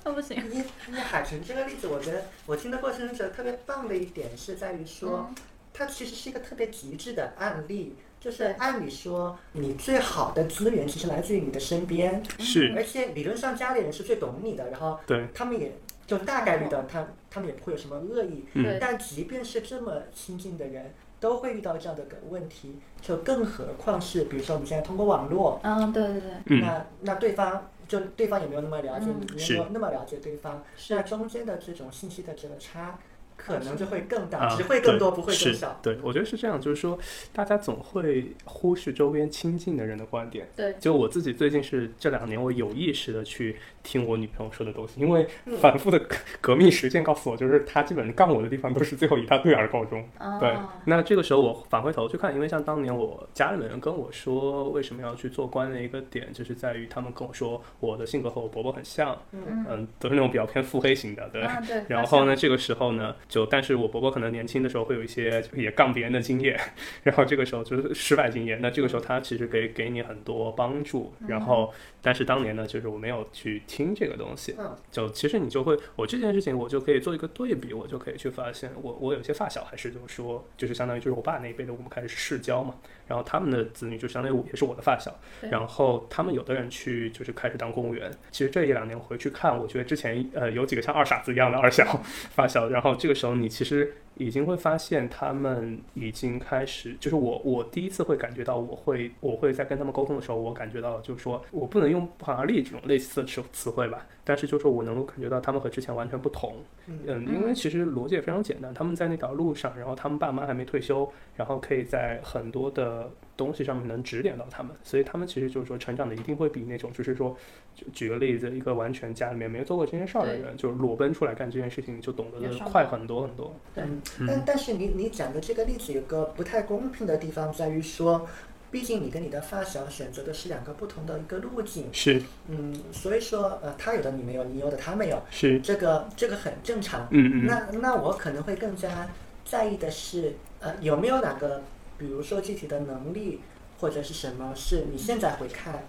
[0.04, 0.38] 那不行。
[0.52, 5.36] 因因为海豚这个例子，我觉得我听的过程中觉得特别棒的一点是在于说，嗯。
[5.72, 7.96] 它其实是一个特别极致的案例。
[8.20, 15.72] 就是按理说，你最好的资源其实来自于你的身边，是，而且理论上家里人是最懂你的，然后对，他们也
[16.10, 18.45] 就大概率的，他他们也不会有什么恶意。
[18.54, 18.78] 嗯。
[18.82, 32.98] 但即便是这么亲近的人，都会遇到这样的个问题，就更何况是比如说我们现在通过网络，嗯，对对对，嗯，那那对方就对方也没有那么了解嗯你，你也没有那么了解对方，那中间的这种信息的这个差，
[33.36, 35.80] 可能就会更大，啊，只会更对多，不会更是少。
[35.82, 36.98] 对，我觉得是这样，就是说，
[37.34, 40.48] 大家总会忽视周边亲近的人的观点。
[40.56, 50.04] 对，就我自己最近是这两年，我有意识的去听我女朋友说的东西，因为嗯反复的革革命实践告诉我，就是她基本上杠我的地方都是最后以她对而告终。
[50.39, 61.42] 对哦，那这个时候我返回头去看，因为像当年我家里面人跟我说为什么要去做官的一个点，就是在于他们跟我说我的性格和我伯伯很像，嗯嗯，都是那种比较偏腹黑型的，对。
[61.42, 66.60] 啊对，然后呢，这个时候呢，就但是我伯伯可能年轻的时候会有一些也杠别人的经验，
[67.04, 68.60] 然后这个时候就是失败经验。
[68.62, 73.79] 那这个时候他其实给给你很多帮助，然后但是当年呢，就是我没有去听。
[73.80, 74.56] 听这个东西。
[74.58, 82.76] 嗯就其实你就会，我这件事情我就可以做一个对比，我就可以去发现，我我有些发小还是就是说，就是相当于就是我爸那一辈的，我们开始世交嘛，
[83.10, 85.13] 然后他们的子女就相当于我也是我的发小，
[85.50, 91.84] 然后他们有的人去就是开始当公务员，其实这一两年回去看，我觉得之前呃有几个像二傻子一样的二小
[92.30, 117.36] 发小，然后这个时候你其实已经会发现他们已经开始，就是我我第一次会感觉到我会我会在跟他们沟通的时候，我感觉到就是说我不能用不寒而栗这种类似的词词汇吧，但是就是说我能够感觉到他们和之前完全不同，嗯嗯，因为其实逻辑也非常简单，他们在那条路上，然后他们爸妈还没退休，然后可以在很多的东西上面能指点到他们，所以他们其实就是说成长的一定会比那种就是说，
[117.74, 123.52] 就举个例子，一个完全家里面没做过这件事儿的人，就是裸奔出来干这件事情就懂得的快很多很多。
[123.78, 128.28] 嗯但但是你你讲的这个例子有个不太公平的地方在于说，
[128.71, 132.21] 毕竟你跟你的发小选择的是两个不同的一个路径，是。
[132.47, 137.08] 嗯，所以说呃，他有的你没有，你有的他没有，是，这个这个很正常。
[137.12, 137.45] 嗯嗯。
[137.47, 139.10] 那那我可能会更加
[139.45, 141.63] 在意的是，呃，有没有哪个，
[141.97, 143.41] 比如说具体的能力
[143.79, 145.86] 或者是什么，是你现在回看，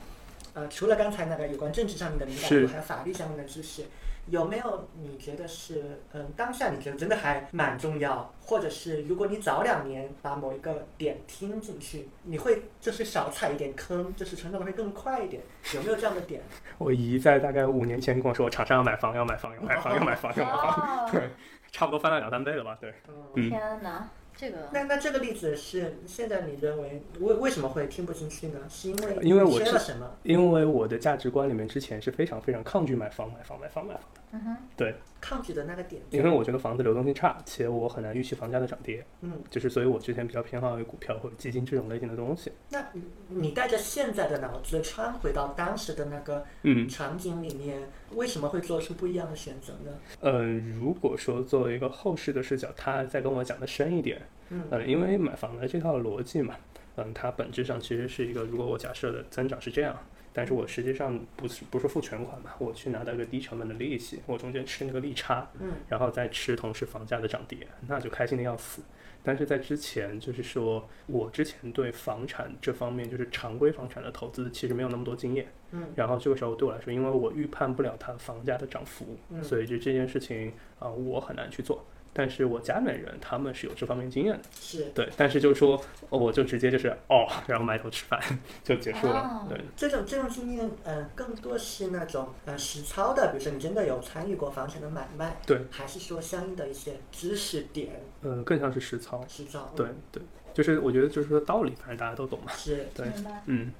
[0.54, 3.82] 呃，除了刚才那个有关政治上面的敏感度，还有法律上面的知识，
[4.30, 15.42] 有没有你觉得是，嗯、当下你觉得真的还蛮重要，或者是如果你早两年把某一个点听进去，你会就是少踩一点坑，就是成长的会更快一点，
[15.74, 16.40] 有没有这样的点？
[16.78, 21.30] 我姨在大概五年前跟我说，厂商要买房，要买房，要买房，要买房，要买房，哦， 对，
[21.72, 22.78] 差不多翻了两三倍了吧？
[22.80, 22.94] 对，
[23.34, 23.50] 嗯。
[23.50, 24.08] 天哪，
[24.40, 28.60] 这个那那这个例子是现在你认为为为什么会听不进去呢？
[28.70, 30.10] 是因为因为我知缺了什么？
[30.22, 34.00] 因为我的价值观里面之前是非常非常抗拒买房、买房、买房、买房的，
[34.32, 36.00] 嗯哼，对，抗拒的那个点？
[36.10, 42.50] 因为我觉得房子流动性差，且我很难预期房价的涨跌，嗯，就是所以我之前比较偏好于股票或者基金这种类型的东西。
[42.70, 49.92] 那你你带着现在的脑子穿回到当时的那个嗯，场景里面，为什么会做出不一样的选择呢？
[50.20, 56.56] 呃，如果说作为一个后世的视角，他再跟我讲的深一点，嗯呃，因为买房的这套逻辑嘛，
[56.96, 59.96] 嗯，它本质上其实是一个，如果我假设的增长是这样，
[60.40, 68.80] 但是我实际上不是不是付全款嘛，我去拿到一个低成本的利息，我中间吃那个利差，嗯，然后再吃同时房价的涨跌，那就开心的要死。
[69.22, 75.46] 但是在之前，就是说我之前对房产这方面，就是常规房产的投资，其实没有那么多经验。
[75.72, 81.84] 嗯，然后这个时候对我来说，因为我预判不了它房价的涨幅，嗯所以就这件事情啊、我很难去做。
[82.12, 84.84] 但是我家里面人他们是有这方面经验的，是。
[84.94, 85.08] 对。
[85.16, 88.20] 但是就是说，哦我就直接就是哦， 然后埋头吃饭
[88.64, 89.20] 就结束了。
[89.20, 89.60] 哦，对。
[89.76, 98.02] 这种这种经验，呃，更多是那种呃实操的，比如说你真的有参与过房产的买卖，对，还是说相应的一些知识点？
[98.22, 99.72] 呃，更像是实操，实操？
[99.76, 100.22] 对对，
[100.54, 103.06] 就是我觉得就是说道理，反正大家都懂嘛，是对，
[103.46, 103.72] 嗯。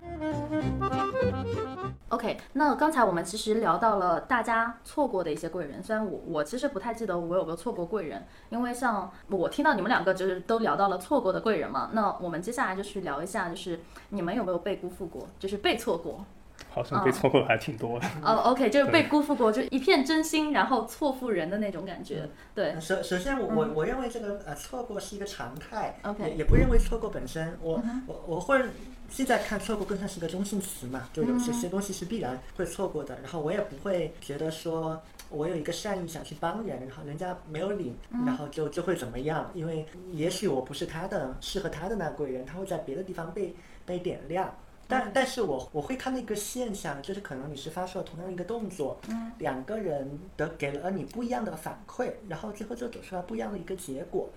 [2.08, 13.80] OK，那刚才我们其实聊到了大家错过的一些贵人，虽然我我其实不太记得我有没有错过贵人，因为像我听到你们两个就是都聊到了错过的贵人嘛，那我们接下来就去聊一下，就是
[14.10, 16.24] 你们有没有被辜负过，就是被错过。
[16.70, 18.06] 好像被错过的还挺多的。
[18.22, 22.28] 哦、o k 就是被辜负过，就一片真心，然后错付人的那种感觉。
[22.54, 22.70] 对。
[22.70, 28.60] 呃首首先我，我我认为这个呃错过是一个常态嗯 OK 也也不认为错过本身，我、嗯我我会
[29.08, 38.24] 现在看错过更像是一个中性词嘛，就有些嗯些东西是必然会错过的，然后我也不会觉得说我有一个善意想去帮人，然后人家没有领，嗯。
[38.24, 43.54] 然后就就会怎么样，因为也许我不是他的适合他的那个贵人，他会在别的地方被
[43.84, 44.54] 被点亮。
[44.90, 54.28] 但但是我我会看到一个现象，就是可能你是发出了同样一个动作，嗯两个人的给了你不一样的反馈，然后最后就走出来不一样的一个结果。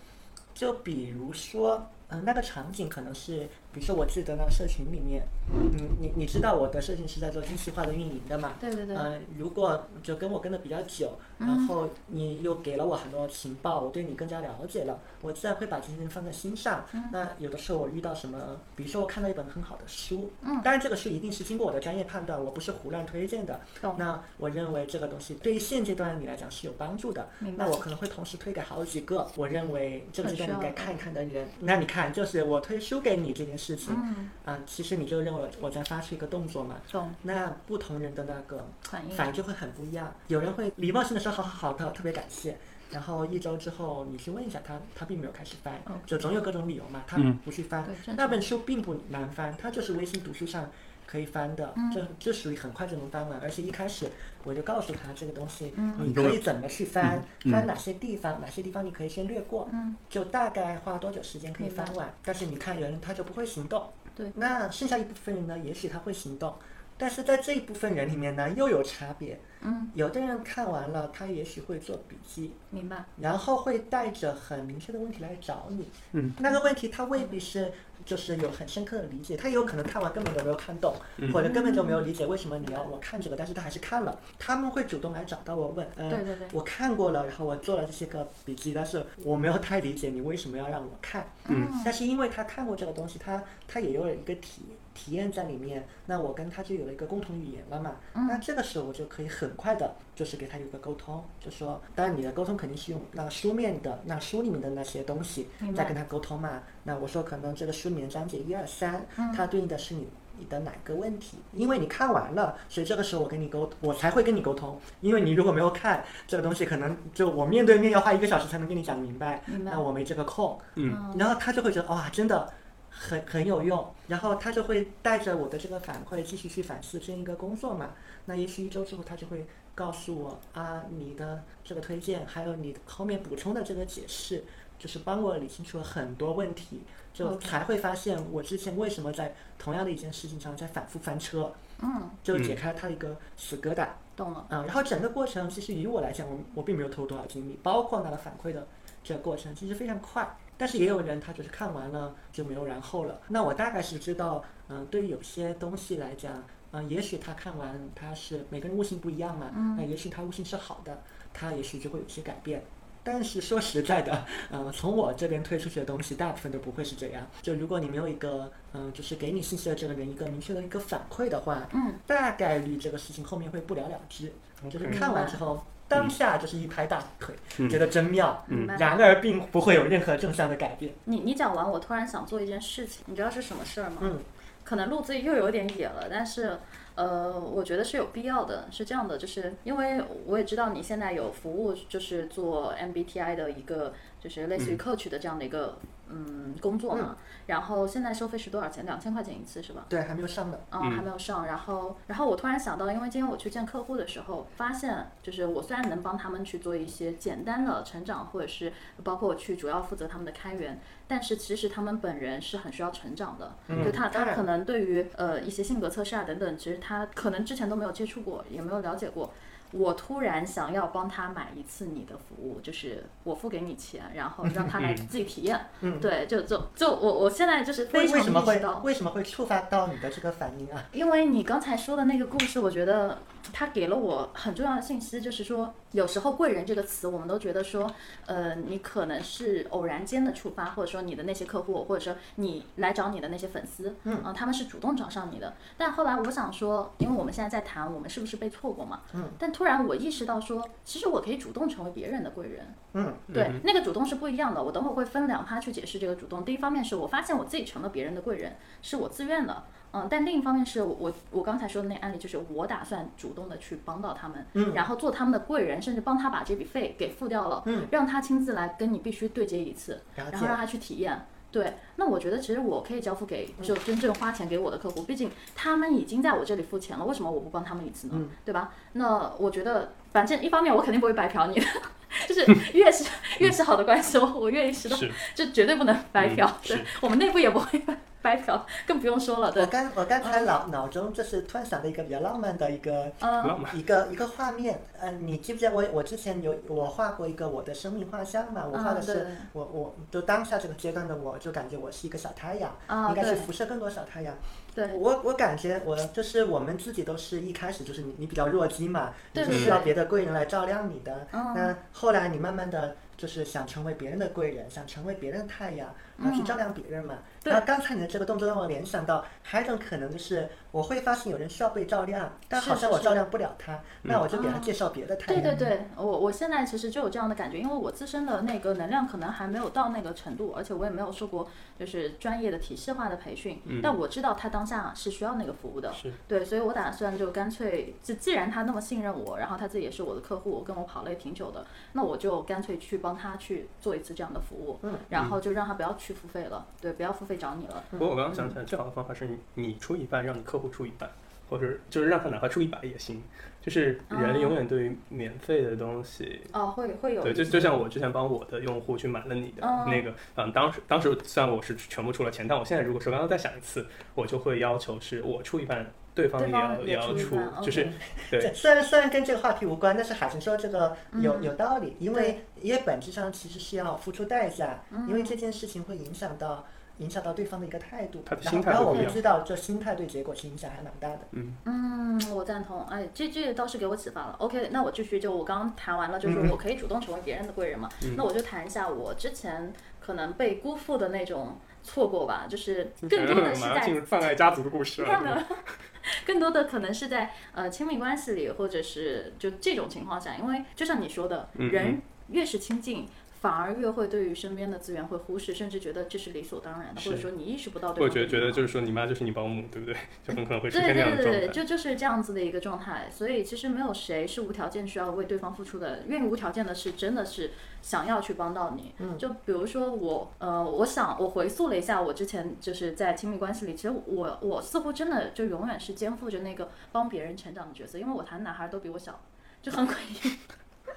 [0.54, 8.54] 就比如说，嗯、那个场景可能是，比如说我自己的那个社群里面，嗯，你你知道我的社群是在做精细化的运营的嘛？
[8.62, 16.86] 对对对，嗯、如果就跟我跟的比较久，然后你又给了我很多情报，我对你更加了解了，我自然会把这些东西放在心上。
[17.12, 23.60] 那有的时候我遇到什么，比如说我看到一本很好的书，嗯当然这个书一定是经过我的专业判断，我不是胡乱推荐的。
[23.82, 27.28] 懂那我认为这个东西对于现阶段的你来讲是有帮助的。
[27.58, 31.48] 那我可能会同时推给好几个我认为这个阶段你很需要的该看一看的人。
[31.60, 36.76] 那你看，就是我推书给你这件事情，嗯，啊，其实你就认为我在发出一个动作嘛。
[36.92, 39.16] 懂那不同人的那个反应。
[39.16, 40.14] 反应就会很不一样。
[40.28, 42.58] 有人会礼貌性的说好好好的，特别感谢。
[42.92, 47.84] 然后一周之后，你去问一下他，他并没有开始翻，哦就总有各种理由嘛，他嗯不去翻。
[48.16, 50.70] 那本书并不难翻，它就是微信读书上
[51.06, 53.40] 可以翻的，嗯这这属于很快就能翻完。
[53.40, 54.08] 而且一开始
[54.44, 62.14] 我就告诉他这个东西，嗯你可以怎么去翻，嗯翻哪些地方，哪些地方你可以先略过，嗯就大概花多久时间可以翻完。
[62.24, 66.54] 但是你看有人他就不会行动，对那剩下一部分人呢，也许他会行动。
[66.96, 69.40] 但是在这一部分人里面呢，又有差别。
[69.62, 73.04] 嗯，有的人看完了，他也许会做笔记，明白。
[73.18, 75.90] 然后会带着很明确的问题来找你。
[76.12, 77.74] 嗯，那个问题他未必是
[78.06, 84.20] 就是有很深刻的理解，他也有可能看完根本就没有看懂，嗯或者根本就没有理解为什么你要我看这个，但是他还是看了。
[84.38, 91.28] 他们会主动来找到我问，嗯、对对对我看过了，然后我做了这些个笔记，但是我没有太理解你为什么要让我看。
[91.48, 94.64] 嗯但是因为他看过这个东西，他他也有了一个体
[94.94, 97.96] 体验在里面，那我跟他就有了一个共同语言了嘛。
[98.14, 106.64] 嗯那这个时候我就可以很快的，就是给他有一个沟通，就说，当然你的沟通肯定是用那书面的、那书里面的那些东西明白再跟他沟通嘛。
[106.84, 110.08] 那我说可能这个书里面章节一二三，嗯它对应的是你。
[110.36, 111.38] 你的哪个问题？
[111.54, 114.82] 因为你看完了，所以这个时候我跟你沟，我才会跟你沟通。
[115.00, 120.60] 因为你如果没有看这个东西，可能就我面对面要花一个小时才能跟你讲明白，明白那我没这个空。
[120.74, 122.52] 嗯然后他就会觉得哇，真的
[122.96, 127.92] 很很有用，然后他就会带着我的这个反馈继续去反思这一个工作嘛。
[128.26, 134.46] 那也许一周之后，他就会告诉我啊，你的这个推荐，还有你后面补充的这个解释，
[134.78, 143.88] 就是帮我理清楚了很多问题，就才会发现我之前为什么在同样的一件事情上在反复翻车，嗯，就解开他一个死疙瘩。
[144.16, 144.46] 懂了。
[144.52, 148.68] 嗯，然后整个过程其实以我来讲，我我并没有投入多少精力，包括那个反馈的
[149.04, 150.38] 这个过程，其实非常快。
[150.58, 153.20] 但是也有人他就是看完了就没有然后了。
[153.28, 161.02] 那我大概是知道，嗯，对于有些东西来讲，嗯，也许他看完他是每个人悟性不一样嘛，嗯那也许他悟性是好的，
[161.34, 162.64] 他也许就会有些改变。
[163.06, 167.28] 但是说实在的，嗯，从我这边推出去的东西，大部分都不会是这样。
[167.42, 174.32] 就如果你没有一个，嗯，就是给你信息的这个人一个明确的一个反馈的话，嗯，大概率这个事情后面会不了了之。
[174.70, 178.46] 就是嗯看完之后，当下就是一拍大腿，嗯觉得真妙。
[178.80, 180.94] 然而并不会有任何正向的改变。
[181.06, 183.98] 你你讲完，我突然想做一件事情，你知道是什么事儿吗？
[184.02, 184.20] 嗯
[184.64, 186.58] 可能路子又有点野了，但是，
[186.96, 188.66] 呃，我觉得是有必要的。
[188.72, 193.94] 是这样的，就是因为我也知道你现在有服务，就是做 MBTI 的一个，
[194.24, 197.18] 就是类似于 coach 的这样的一个嗯工作嘛。
[197.46, 198.86] 然后现在收费是多少钱？
[198.86, 199.86] 两千块钱一次是吧？
[199.90, 200.62] 对，还没有上的。
[200.72, 201.46] 嗯，还没有上。
[201.46, 208.72] 然后，然后我突然想到，因为今天我去见客户的时候，发现就是我虽然能帮他们去做一些简单的成长，或者是
[209.04, 213.58] 包括我去主要负责他们的开源，但是其实他们本人是很需要成长的。
[213.84, 219.34] 就他他可能对于呃一些性格测试啊等等，其实他可能之前都没有接触过，也没有了解过。
[219.74, 225.60] 我突然想要帮他买一次你的服务，就是我付给你钱，然后让他来自己体验。
[225.82, 230.84] 嗯对，就就就我我现在就是非为常为什么会意识到，为什么会触发到你的这个反应啊？
[230.92, 233.18] 因为你刚才说的那个故事，我觉得
[233.52, 237.92] 它给了我很重要的信息，就是说，有时候“贵人”这个词，我们都觉得说，
[238.28, 245.56] 呃，你可能是偶然间的触发，或者说你的那些客户，或者说你来找你的那些粉丝，嗯、他们是主动找上你的。
[245.78, 254.64] 但后来我想说，因为我们现在在谈我们是不是被错过嘛，嗯，但突然我意识到说，其实我可以主动成为别人的贵人，嗯，对，那个主动是不一样的。
[254.64, 256.46] 我等会儿会分两趴去解释这个主动。
[256.46, 259.64] 第一方面是我发现我自己成了别人的贵人，是我自愿的。
[259.96, 271.28] 嗯，但另一方面是我我我刚才说的那个案例，就是我打算主动的去帮到他们，嗯然后做他们的贵人，甚至帮他把这笔费给付掉了，嗯让他亲自来跟你必须对接一次，然后让他去体验。
[271.54, 278.14] 对，那我觉得其实我可以交付给就真正花钱给我的客户，毕竟他们已经在我这里付钱了，为什么我不帮他们一次呢？
[278.18, 278.74] 嗯对吧？
[278.94, 281.66] 那我觉得，反正一方面我肯定不会白嫖你的，
[282.28, 283.06] 就是 越是
[283.38, 289.62] 越是好的关系，我我愿意识到是这绝对不能白嫖，嗯对我们内部也不会白白嫖， 更不用说了，对。
[289.62, 293.60] 我，刚我刚才脑脑中就是突然想到一个比较浪漫的一个嗯。
[293.74, 298.66] 一个一个画面，呃，你记不记得我我之前有我画过一个我的生命画像嘛？
[298.66, 304.34] 我画的是、嗯我我就当下这个阶段的我，就感觉我是一个小太阳，啊应该是辐射更多小太阳。
[304.74, 304.88] 对。
[304.94, 309.58] 我我感觉我就是我们自己都是一开始就是你你比较弱鸡嘛，你对对。
[309.58, 311.28] 是需要别的贵人来照亮你的。
[311.34, 311.54] 嗯。
[311.56, 317.14] 那后来你慢慢的就是想成为别人的贵人，想成为别人的太阳，然后去照亮别人嘛。
[317.16, 317.52] 嗯对。
[317.54, 324.62] 然后刚才你的这个动作让我联想到，还有一种可能就是我会发现有人需要被照亮，但好像我照亮不了他，那我就给他嗯。
[324.62, 325.42] 介绍别的太阳。
[325.42, 331.48] 对对对，我我现在其实就有这样的感觉，因为我自身的那个能量可能还没有到那个程度，而且我也没有受过
[331.80, 333.80] 就是专业的体系化的培训，嗯。
[333.82, 336.12] 但我知道他当下是需要那个服务的，是。
[336.28, 351.10] 对，所以我打算就干脆，就既然他那么信任我，然后他自己也是我的客户，跟我跑了也挺久的，那我就干脆去帮他去做一次这样的服务，嗯然后就让他不要去付费了，对，不要付费找你了，不过我刚刚想起来，最好的方法是你你出一半，让你客户出一半，
[351.50, 353.22] 或者就是让他哪怕出一百也行。
[353.62, 367.88] 就是人永远对于免费的东西，哦，会会有对，就就像我之前帮我的用户去买了你的哦那个，嗯，当时当时虽然我是全部出了钱，但我现在如果说刚刚再想一次，我就会要求是我出一半，对方对也要方也也要出就是
[368.30, 376.66] 对虽然虽然跟这个话题无关，但是海神说这个有、嗯有道理，因为因为本质上其实是要付出代价，嗯因为这件事情会影响到
[377.00, 381.22] 影响到对方的一个态度，他的心然后我们知道这心态对结果是影响还蛮大的。
[381.32, 382.86] 嗯嗯，我赞同。
[382.86, 384.36] 哎，这这倒是给我启发了。
[384.38, 387.90] OK，那我继续，就我刚刚谈完了，就是嗯我可以主动成为别人的贵人嘛。
[388.16, 395.04] 那我就谈一下我之前可能被辜负的那种错过吧，就是更多的是在马上进入犯爱家族的故事
[396.26, 403.08] 更多的可能是在呃亲密关系里，或者是就这种情况下，因为就像你说的，嗯人越是亲近。
[403.44, 409.94] 反而越会对于身边的资源会忽视，甚至觉得这是理所当然的，或者说你意识不到对或方的欲望者觉得就是说你妈就是你保姆，对不对？
[410.26, 411.62] 就很可能会出对现这样对对对，的状态。
[411.62, 418.96] 就就是这样子的一个状态，所以其实没有谁是无条件需要为对方付出的，愿意无条件的是真的是想要去帮到你。
[419.00, 429.20] 嗯就比如说我，呃，我想我回溯了一下我之前就是在亲密关系里，其实我我似乎真的就永远是肩负着那个帮别人成长的角色，因为我谈的男孩都比我小，
[429.62, 430.38] 就很诡异。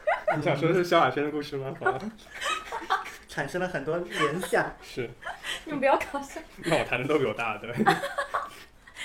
[0.36, 1.74] 你想说的是萧亚轩的故事吗？
[1.78, 1.98] 好吧，
[3.28, 5.08] 产生了很多联想， 是，
[5.64, 6.40] 你们不要搞笑！
[6.64, 7.72] 那我谈的都比我大，对，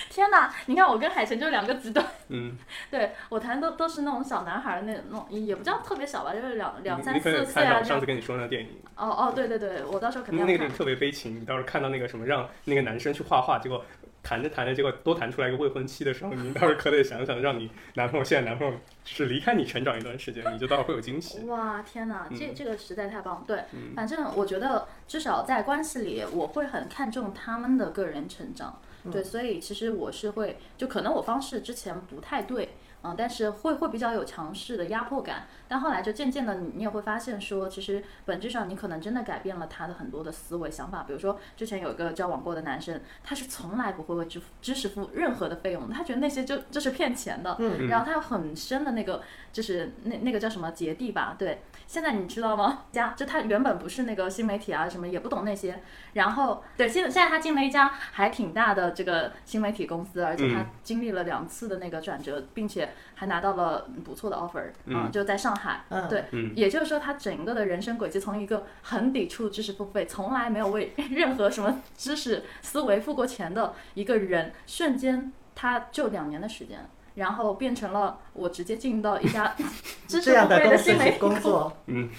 [0.09, 2.05] 天哪，你看我跟海晨就两个极端。
[2.29, 2.57] 嗯，
[2.89, 8.05] 对我谈的都都是那种小男孩儿那那种，也不叫特别小吧，就是两两三四岁啊上次。
[8.05, 10.77] 跟你说那个电影，哦哦，对对对，我到时候肯定要看那个电影。
[10.77, 13.83] 特别悲情，你到时候看到那个什么让那个男生去画画，结果
[14.23, 18.73] 谈着谈着，结果都谈出来一个未婚妻的时候，你到时候可得想想，让你男朋友现在男朋友
[19.03, 21.39] 是离开你成长一段时间，你就到会有惊喜。
[21.49, 23.43] 哇，天哪，这嗯这个实在太棒了！
[23.47, 23.63] 对，
[23.95, 28.79] 反正我觉得至少在关系里，我会很看重他们的个人成长。
[29.11, 35.47] 对，所以其实我是会，就可能我方式之前不太对，嗯，但是会会比较有强势的压迫感。
[35.67, 41.03] 但后来就渐渐的，你你也会发现说，其实本质上你可能真的改变了他的很多的思维想法。
[41.07, 47.55] 比如说之前有一个交往过的男生，他是从来不会为支付知识付任何的费用，他觉得那些就就是骗钱的。
[47.59, 49.21] 嗯然后他有很深的那个
[49.51, 51.61] 就是那那个叫什么芥蒂吧，对。
[51.87, 52.85] 现在你知道吗？
[52.93, 55.77] 家就他原本不是那个新媒体啊，什么也不懂那些。
[56.13, 65.83] 然后对，现在现在他进了一家还挺大的这个新媒体公司，而且他嗯经历了两次的那个转折，并且还拿到了不错的 offer 啊、嗯就在上海。
[65.89, 76.89] 嗯对，嗯也就是说他整个的人生轨迹从一个很抵触知识付费，从来没有为 任何什么知识思维付过钱的一个人，瞬间他就两年的时间。
[77.15, 79.53] 然后变成了我直接进到一家
[80.07, 82.09] 知识付费的公司去新媒体工作，嗯，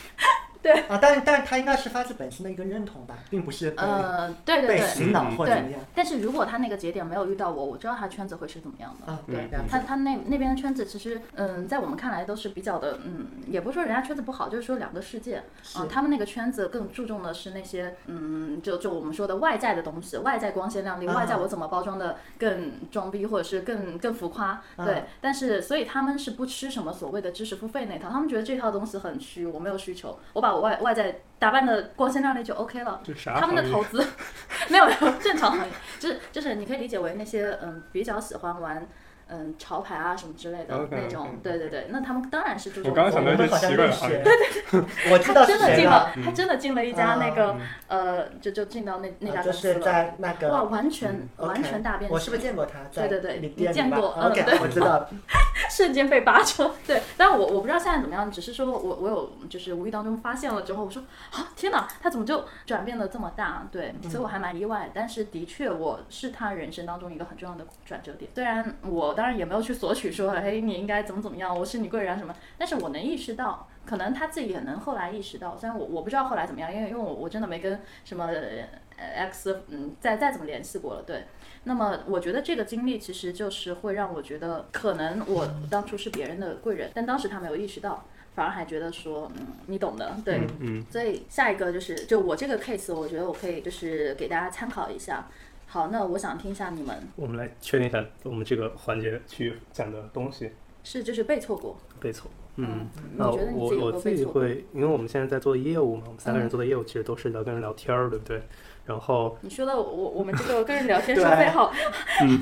[0.62, 9.12] 对啊，但是但是他应该是发自本心的一个认同吧，并不是、呃，对对对，被洗脑或者怎么样。，但是如果他那个节点没有遇到我，我知道他圈子会是怎么样的。
[9.12, 25.04] 啊，对他他那那边的圈子其实，嗯，在我们看来都是比较的，嗯，也不是说人家圈子不好，就是说两个世界是啊、他们那个圈子更注重的是那些，嗯，就就我们说的外在的东西，外在光鲜亮丽，啊外在我怎么包装的更装逼或者是更更浮夸，对。
[25.20, 33.00] 但是所以他们是不吃什么所谓的知识付费那套，他们觉得这套东西很虚，我没有需求，我把我外外在打扮的光鲜亮丽就 OK 了。
[33.40, 34.04] 他们的投资
[34.68, 38.86] 没有没有正常行业，就是就是你可以理解为那些嗯比较喜欢玩
[39.28, 52.78] 嗯潮牌啊什么之类的那种，对对对，那他们当然是注重我刚刚想到一些我们好像奇怪的认识行业， 我知道他真的进了，，他真的进了一家那个嗯呃就就进到那那啊就是家公司了，在那个哇，完全嗯完全大变形，我是不是见过他？
[52.92, 55.08] 对对对你见过嗯我知道。
[55.70, 56.70] 瞬间被扒出。
[56.86, 63.66] 对，但我我不知道现在怎么样，只是说我我有就是无意当中发现了之后，我说啊天哪，他怎么就转变的这么大？
[63.70, 64.90] 对，所以我还蛮意外。
[64.94, 68.30] 但是的确，我是他人生当中一个很重要的转折点。
[68.34, 73.68] 虽然我当然也没有去索取说，哎，你应该怎么怎么样，我是你贵人啊什么，但是我能意识到。
[73.84, 78.64] 可能他自己也能后来意识到，虽然我我不知道后来怎么样，因为因为我我真的没跟什么呃
[79.26, 81.24] X 嗯再再怎么联系过了，对，
[81.64, 88.04] 那么我觉得这个经历其实就是会让我觉得，可能我当初是别人的贵人，但当时他没有意识到，
[88.36, 90.46] 反而还觉得说，嗯，你懂的，对。
[90.60, 95.28] 嗯，所以下一个就是，就我这个 case，我觉得我可以就是给大家参考一下。
[95.72, 96.94] 好，那我想听一下你们。
[97.16, 100.50] 我们来确定一下我们这个环节去讲的东西。
[100.84, 102.30] 是就是被错过，被错。
[102.56, 104.22] 嗯，你那觉得你自己？
[104.22, 106.50] 会，因为我们现在在做业务嘛，我们三个人嗯。
[106.50, 108.42] 做的业务其实都是聊跟人聊天儿，对不对？
[108.84, 111.72] 然后你说的我我们这个跟人聊天 收对费好，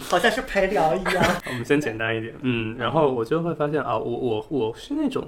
[0.01, 1.25] 好像是陪聊一样。
[1.47, 5.25] 我们先简单一点，嗯，然后我就会发现啊，我我我是那种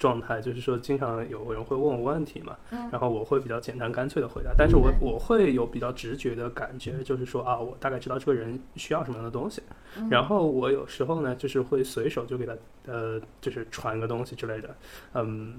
[0.00, 9.62] 状态，就是说经常有人会问我问题嘛，嗯然后我会比较简单干脆的回答，但是我我会有比较直觉的感觉，就是说啊，我大概知道这个人需要什么样的东西，
[9.96, 14.74] 嗯然后我有时候呢，就是会随手就给他呃，就是传个东西之类的，
[15.14, 15.54] 嗯。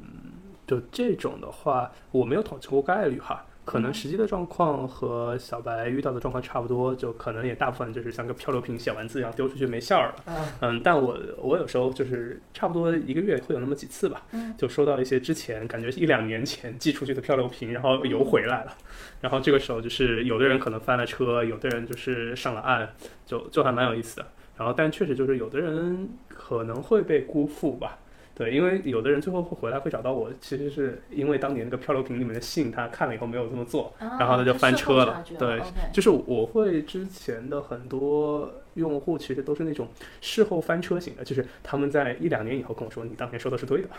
[0.67, 10.15] 就这种的话，我没有统计过概率哈，可能实际的状况和小白遇到的状况差不多，就可能也大部分就是像个漂流瓶，写完字一样丢出去没信儿了。
[10.25, 14.23] 嗯嗯，但我我有时候就是差不多一个月会有那么几次吧，
[14.57, 18.75] 就收到一些之前感觉一两年前寄出去的漂流瓶，然后邮回来了，
[19.21, 22.89] 然后这个时候就是有的人可能翻了车，有的人就是上了岸，
[23.25, 24.25] 就就还蛮有意思的。
[24.57, 27.99] 然后但确实就是有的人可能会被辜负吧。
[28.41, 35.23] 对，因为有的人最后会回来会找到我，其实是因为当年那个漂流瓶里面的信，他看了以后没有这么做，啊然后他就翻车了。
[35.37, 35.61] 对
[35.93, 39.87] 就是我会之前的很多用户其实都是那种
[40.21, 43.89] 事后翻车型的，就是他们在一两年以后跟我说你当年说的是对的，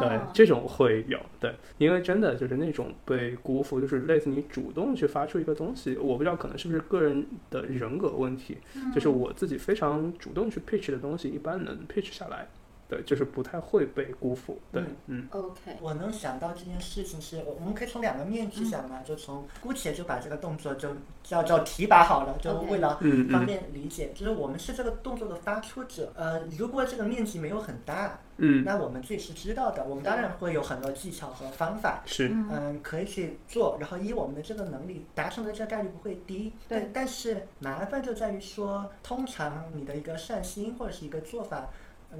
[0.00, 8.56] 对啊，这种会有对，因为真的就是那种被辜负，就是类似你主动去发出一个东西，我不知道可能是不是个人的人格问题，
[8.94, 12.48] 就是我自己非常主动去 pitch 的东西，一般能 pitch 下来，
[12.88, 15.26] 对，就是不太会被辜负，对，嗯。
[15.30, 20.88] OK，我能想到这件事情是，我我们可以从两个面去想嘛，就从姑且就把这个动作就
[21.22, 36.52] 叫叫提拔好了，就为了方便理解，就是我们是这个动作的发出者，呃，如果这个面积没有很大，嗯，那我们自己是知道的，我们当然会有很多技巧和方法，是，嗯，可以去做，然后以我们的这个能力达成的这个概率不会低。
[36.68, 36.80] 对。
[36.80, 41.66] 但但是麻烦就在于说，通常你的一个善心或者是一个做法，呃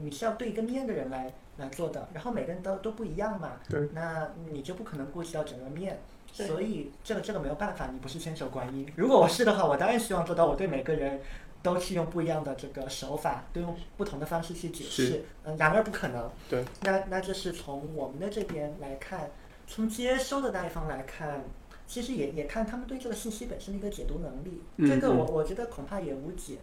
[0.03, 3.53] 你是要对一个面的人来来做的，然后每个人都都不一样嘛。
[3.69, 3.89] 对。
[3.93, 6.01] 那你就不可能顾及到整个面。
[6.33, 8.91] 所以这个这个没有办法，你不是千手观音。
[8.97, 11.21] 如果我是的话，我当然希望做到我对每个人
[11.63, 15.25] 都是用不一样的这个手法，都用不同的方式去解释。
[15.45, 16.29] 嗯，然而不可能。
[16.51, 16.65] 对。
[16.83, 19.31] 那那这是从我们的这边来看，
[19.69, 21.45] 从接收的那一方来看，
[21.87, 24.61] 其实也也看他们对这个信息本身的一个解读能力。
[24.79, 26.59] 嗯这个我嗯我觉得恐怕也无解。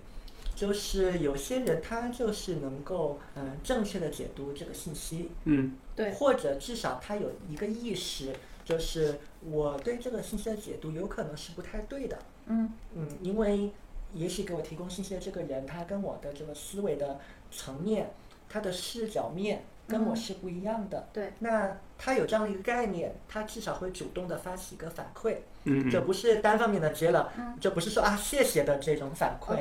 [0.62, 5.76] 就是有些人他就是能够嗯正确的解读这个信息，嗯。
[5.96, 8.32] 对，或者至少他有一个意识，
[8.64, 9.18] 就是
[9.50, 12.20] 我对这个信息的解读有可能是不太对的。
[12.46, 12.72] 嗯。
[12.94, 13.72] 嗯，因为
[14.14, 18.12] 也许给我提供信息的这个人，他跟我的这个思维的层面，
[18.48, 21.08] 他的视角面跟我嗯是不一样的。
[21.12, 29.58] 对，那他有这样的一个概念，他至少会主动的发起一个反馈，嗯嗯这不是单方面的接了，嗯这不是说啊谢谢的这种反馈。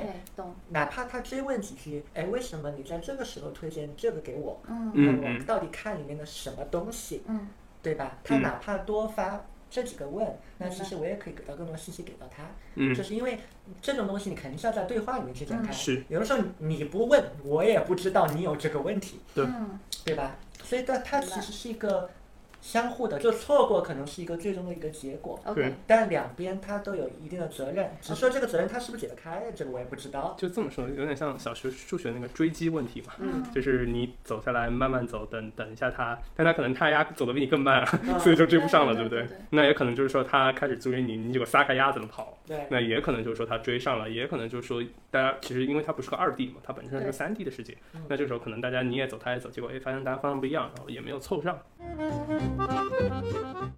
[0.69, 4.61] 哪怕他追问几句，哎，为什么你在这个时候推荐这个给我？
[4.69, 7.23] 嗯嗯那我到底看里面的什么东西？
[7.27, 7.49] 嗯
[7.83, 8.19] 对吧？
[8.23, 12.43] 他嗯哪怕多发这几个问，那其实我也可以给到更多信息给到他。
[12.75, 13.39] 嗯就是因为
[13.81, 15.71] 这种东西，你肯定是要在对话里面去展开。
[15.71, 20.37] 嗯是有的时候你不问，我也不知道你有这个问题，对嗯对吧？
[20.65, 22.11] 所以它它其实是一个
[22.61, 25.39] 相互的，就错过可能是一个最终的一个结果。
[25.45, 30.37] ，OK，但两边他都有一定的责任，只是说这个责任他是不是解得开，这个我也不知道。
[30.39, 33.15] 就这么说，有点像小学数学那个追击问题嘛。
[33.19, 39.45] 嗯就是你走下来，慢慢走，等等一下他，但他可能他丫走的比你更慢，嗯所以就追不上了，对对不对对对对？
[39.51, 42.39] 那也可能就是说他开始追你，你结果撒开鸭子了跑。
[42.47, 51.59] 对，那也可能就是说他追上了，也可能就是说大家其实因为他不是个二 D 嘛，它本身是个三 D 的世界嗯，那这时候可能大家你也走，他也走，结果哎发现大家方向不一样，然后也没有凑上。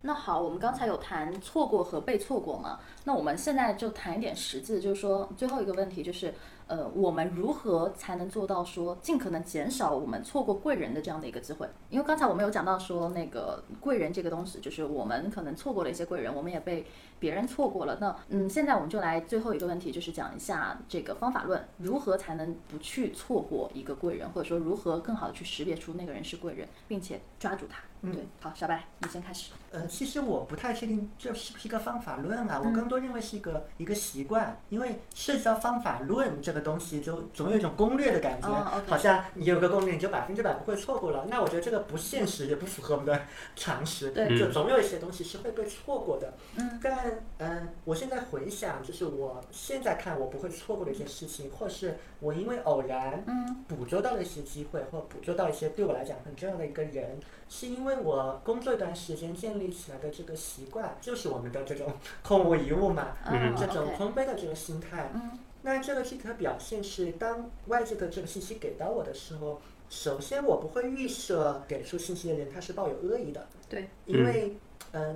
[0.04, 2.78] 那好，我们刚才有谈错过和被错过嘛？
[3.04, 6.34] 那我们现在就谈一点实质，就是说最后一个问题就是，
[6.66, 11.68] 呃，我们如何才能做到说尽可能减少我们错过贵人的这样的一个机会？
[11.88, 16.84] 因为刚才我们有讲到说那个贵人这个东西，就是我们可能错过了一些贵人，我们也被
[17.22, 17.96] 别人错过了。
[18.00, 27.78] 那嗯，现在我们就来最后一个问题，就是讲一下这个方法论，如何才能不去错过一个贵人，或者说如何更好的去识别出那个人是贵人，并且抓住他。
[28.04, 29.52] 嗯对，好，小白，你先开始。
[29.70, 38.48] 呃，其实我不太确定这是不是一个方法论啊，我嗯更多认为是一个一个习惯，因为涉及到方法论这个东西，就总有一种攻略的感觉，
[38.88, 41.26] 好像你有个攻略你就百分之百不会错过了。
[41.30, 43.22] 那我觉得这个不现实，也不符合我们的
[43.54, 46.34] 常识，对就总有一些东西是会被错过的。
[46.56, 61.92] 嗯但嗯、我现在回想，就是我现在看我不会错过的一件事情，或是我因为偶然嗯捕捉到了一些机会，或捕捉到一些对我来讲很重要的一个人，是因为我工作一段时间建立起来的这个习惯，就是我们的这种
[62.22, 65.10] 空无一物嘛，嗯这种空杯的这个心态。
[65.14, 74.48] 嗯那这个具体的表现是，当外界的这个信息给到我的时候，首先我不会预设给出信息的人他是抱有恶意的，对，因为。
[74.48, 74.60] 嗯，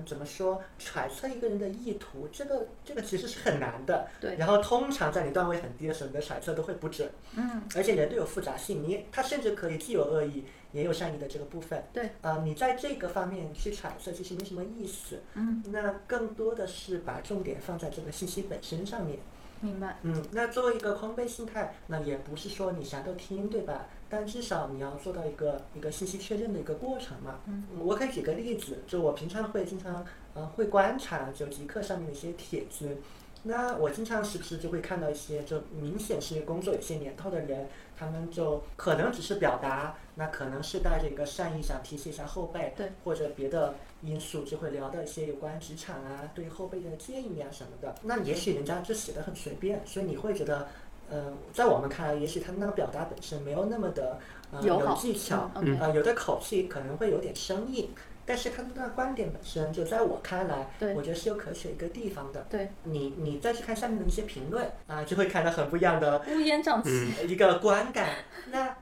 [0.07, 0.63] 怎么说？
[0.79, 4.09] 揣测一个人的意图，这个这个其实是很难的。
[4.21, 7.11] 对然后通常在你段位很低的时候，你的揣测都会不准。
[7.37, 11.85] 嗯而且人都有复杂性，你他甚至可以既有恶意，也有善意的这个部分。
[11.93, 15.21] 对，呃，你在这个方面去揣测，其实没什么意思。
[15.35, 19.19] 嗯那更多的是把重点放在这个信息本身上面。
[19.61, 19.97] 明白。
[20.03, 23.87] 嗯，那作为一个空杯心态，那也不是说你啥都听，对吧？
[24.09, 27.41] 但至少你要做到一个一个信息确认的一个过程嘛。
[27.47, 30.05] 嗯，我可以举个例子，就我平常会经常
[30.35, 32.99] 呃会观察就极客上面的一些帖子，
[33.43, 47.95] 那我经常时不时就会看到一些就明显是工作有些年头的人，他们就可能只是表达，那可能是带着一个善意想提携一下后辈，对，或者别的因素就会聊到一些有关职场啊、对后辈的建议啊什么的。
[48.03, 50.69] 那也许人家就写的很随便，所以你会觉得。
[51.11, 54.19] 呃，在我们看来，也许他那个表达本身没有那么的
[54.53, 57.91] 呃有技巧，嗯呃，有的口气可能会有点生硬，
[58.25, 62.45] 但是他的那个观点本身，就在我看来，我觉得是有可取一个地方的。
[62.51, 68.09] 对，你你再去看下面的一些评论啊，就会看到很不一样的乌烟瘴气一个观感。
[68.51, 68.77] 那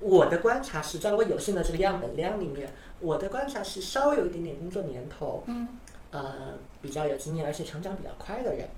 [0.00, 5.68] 我的观察是在我有限的这个样本量里面，我的观察是稍微有一点点工作年头，嗯，
[6.10, 8.68] 呃，比较有经验而且成长比较快的人。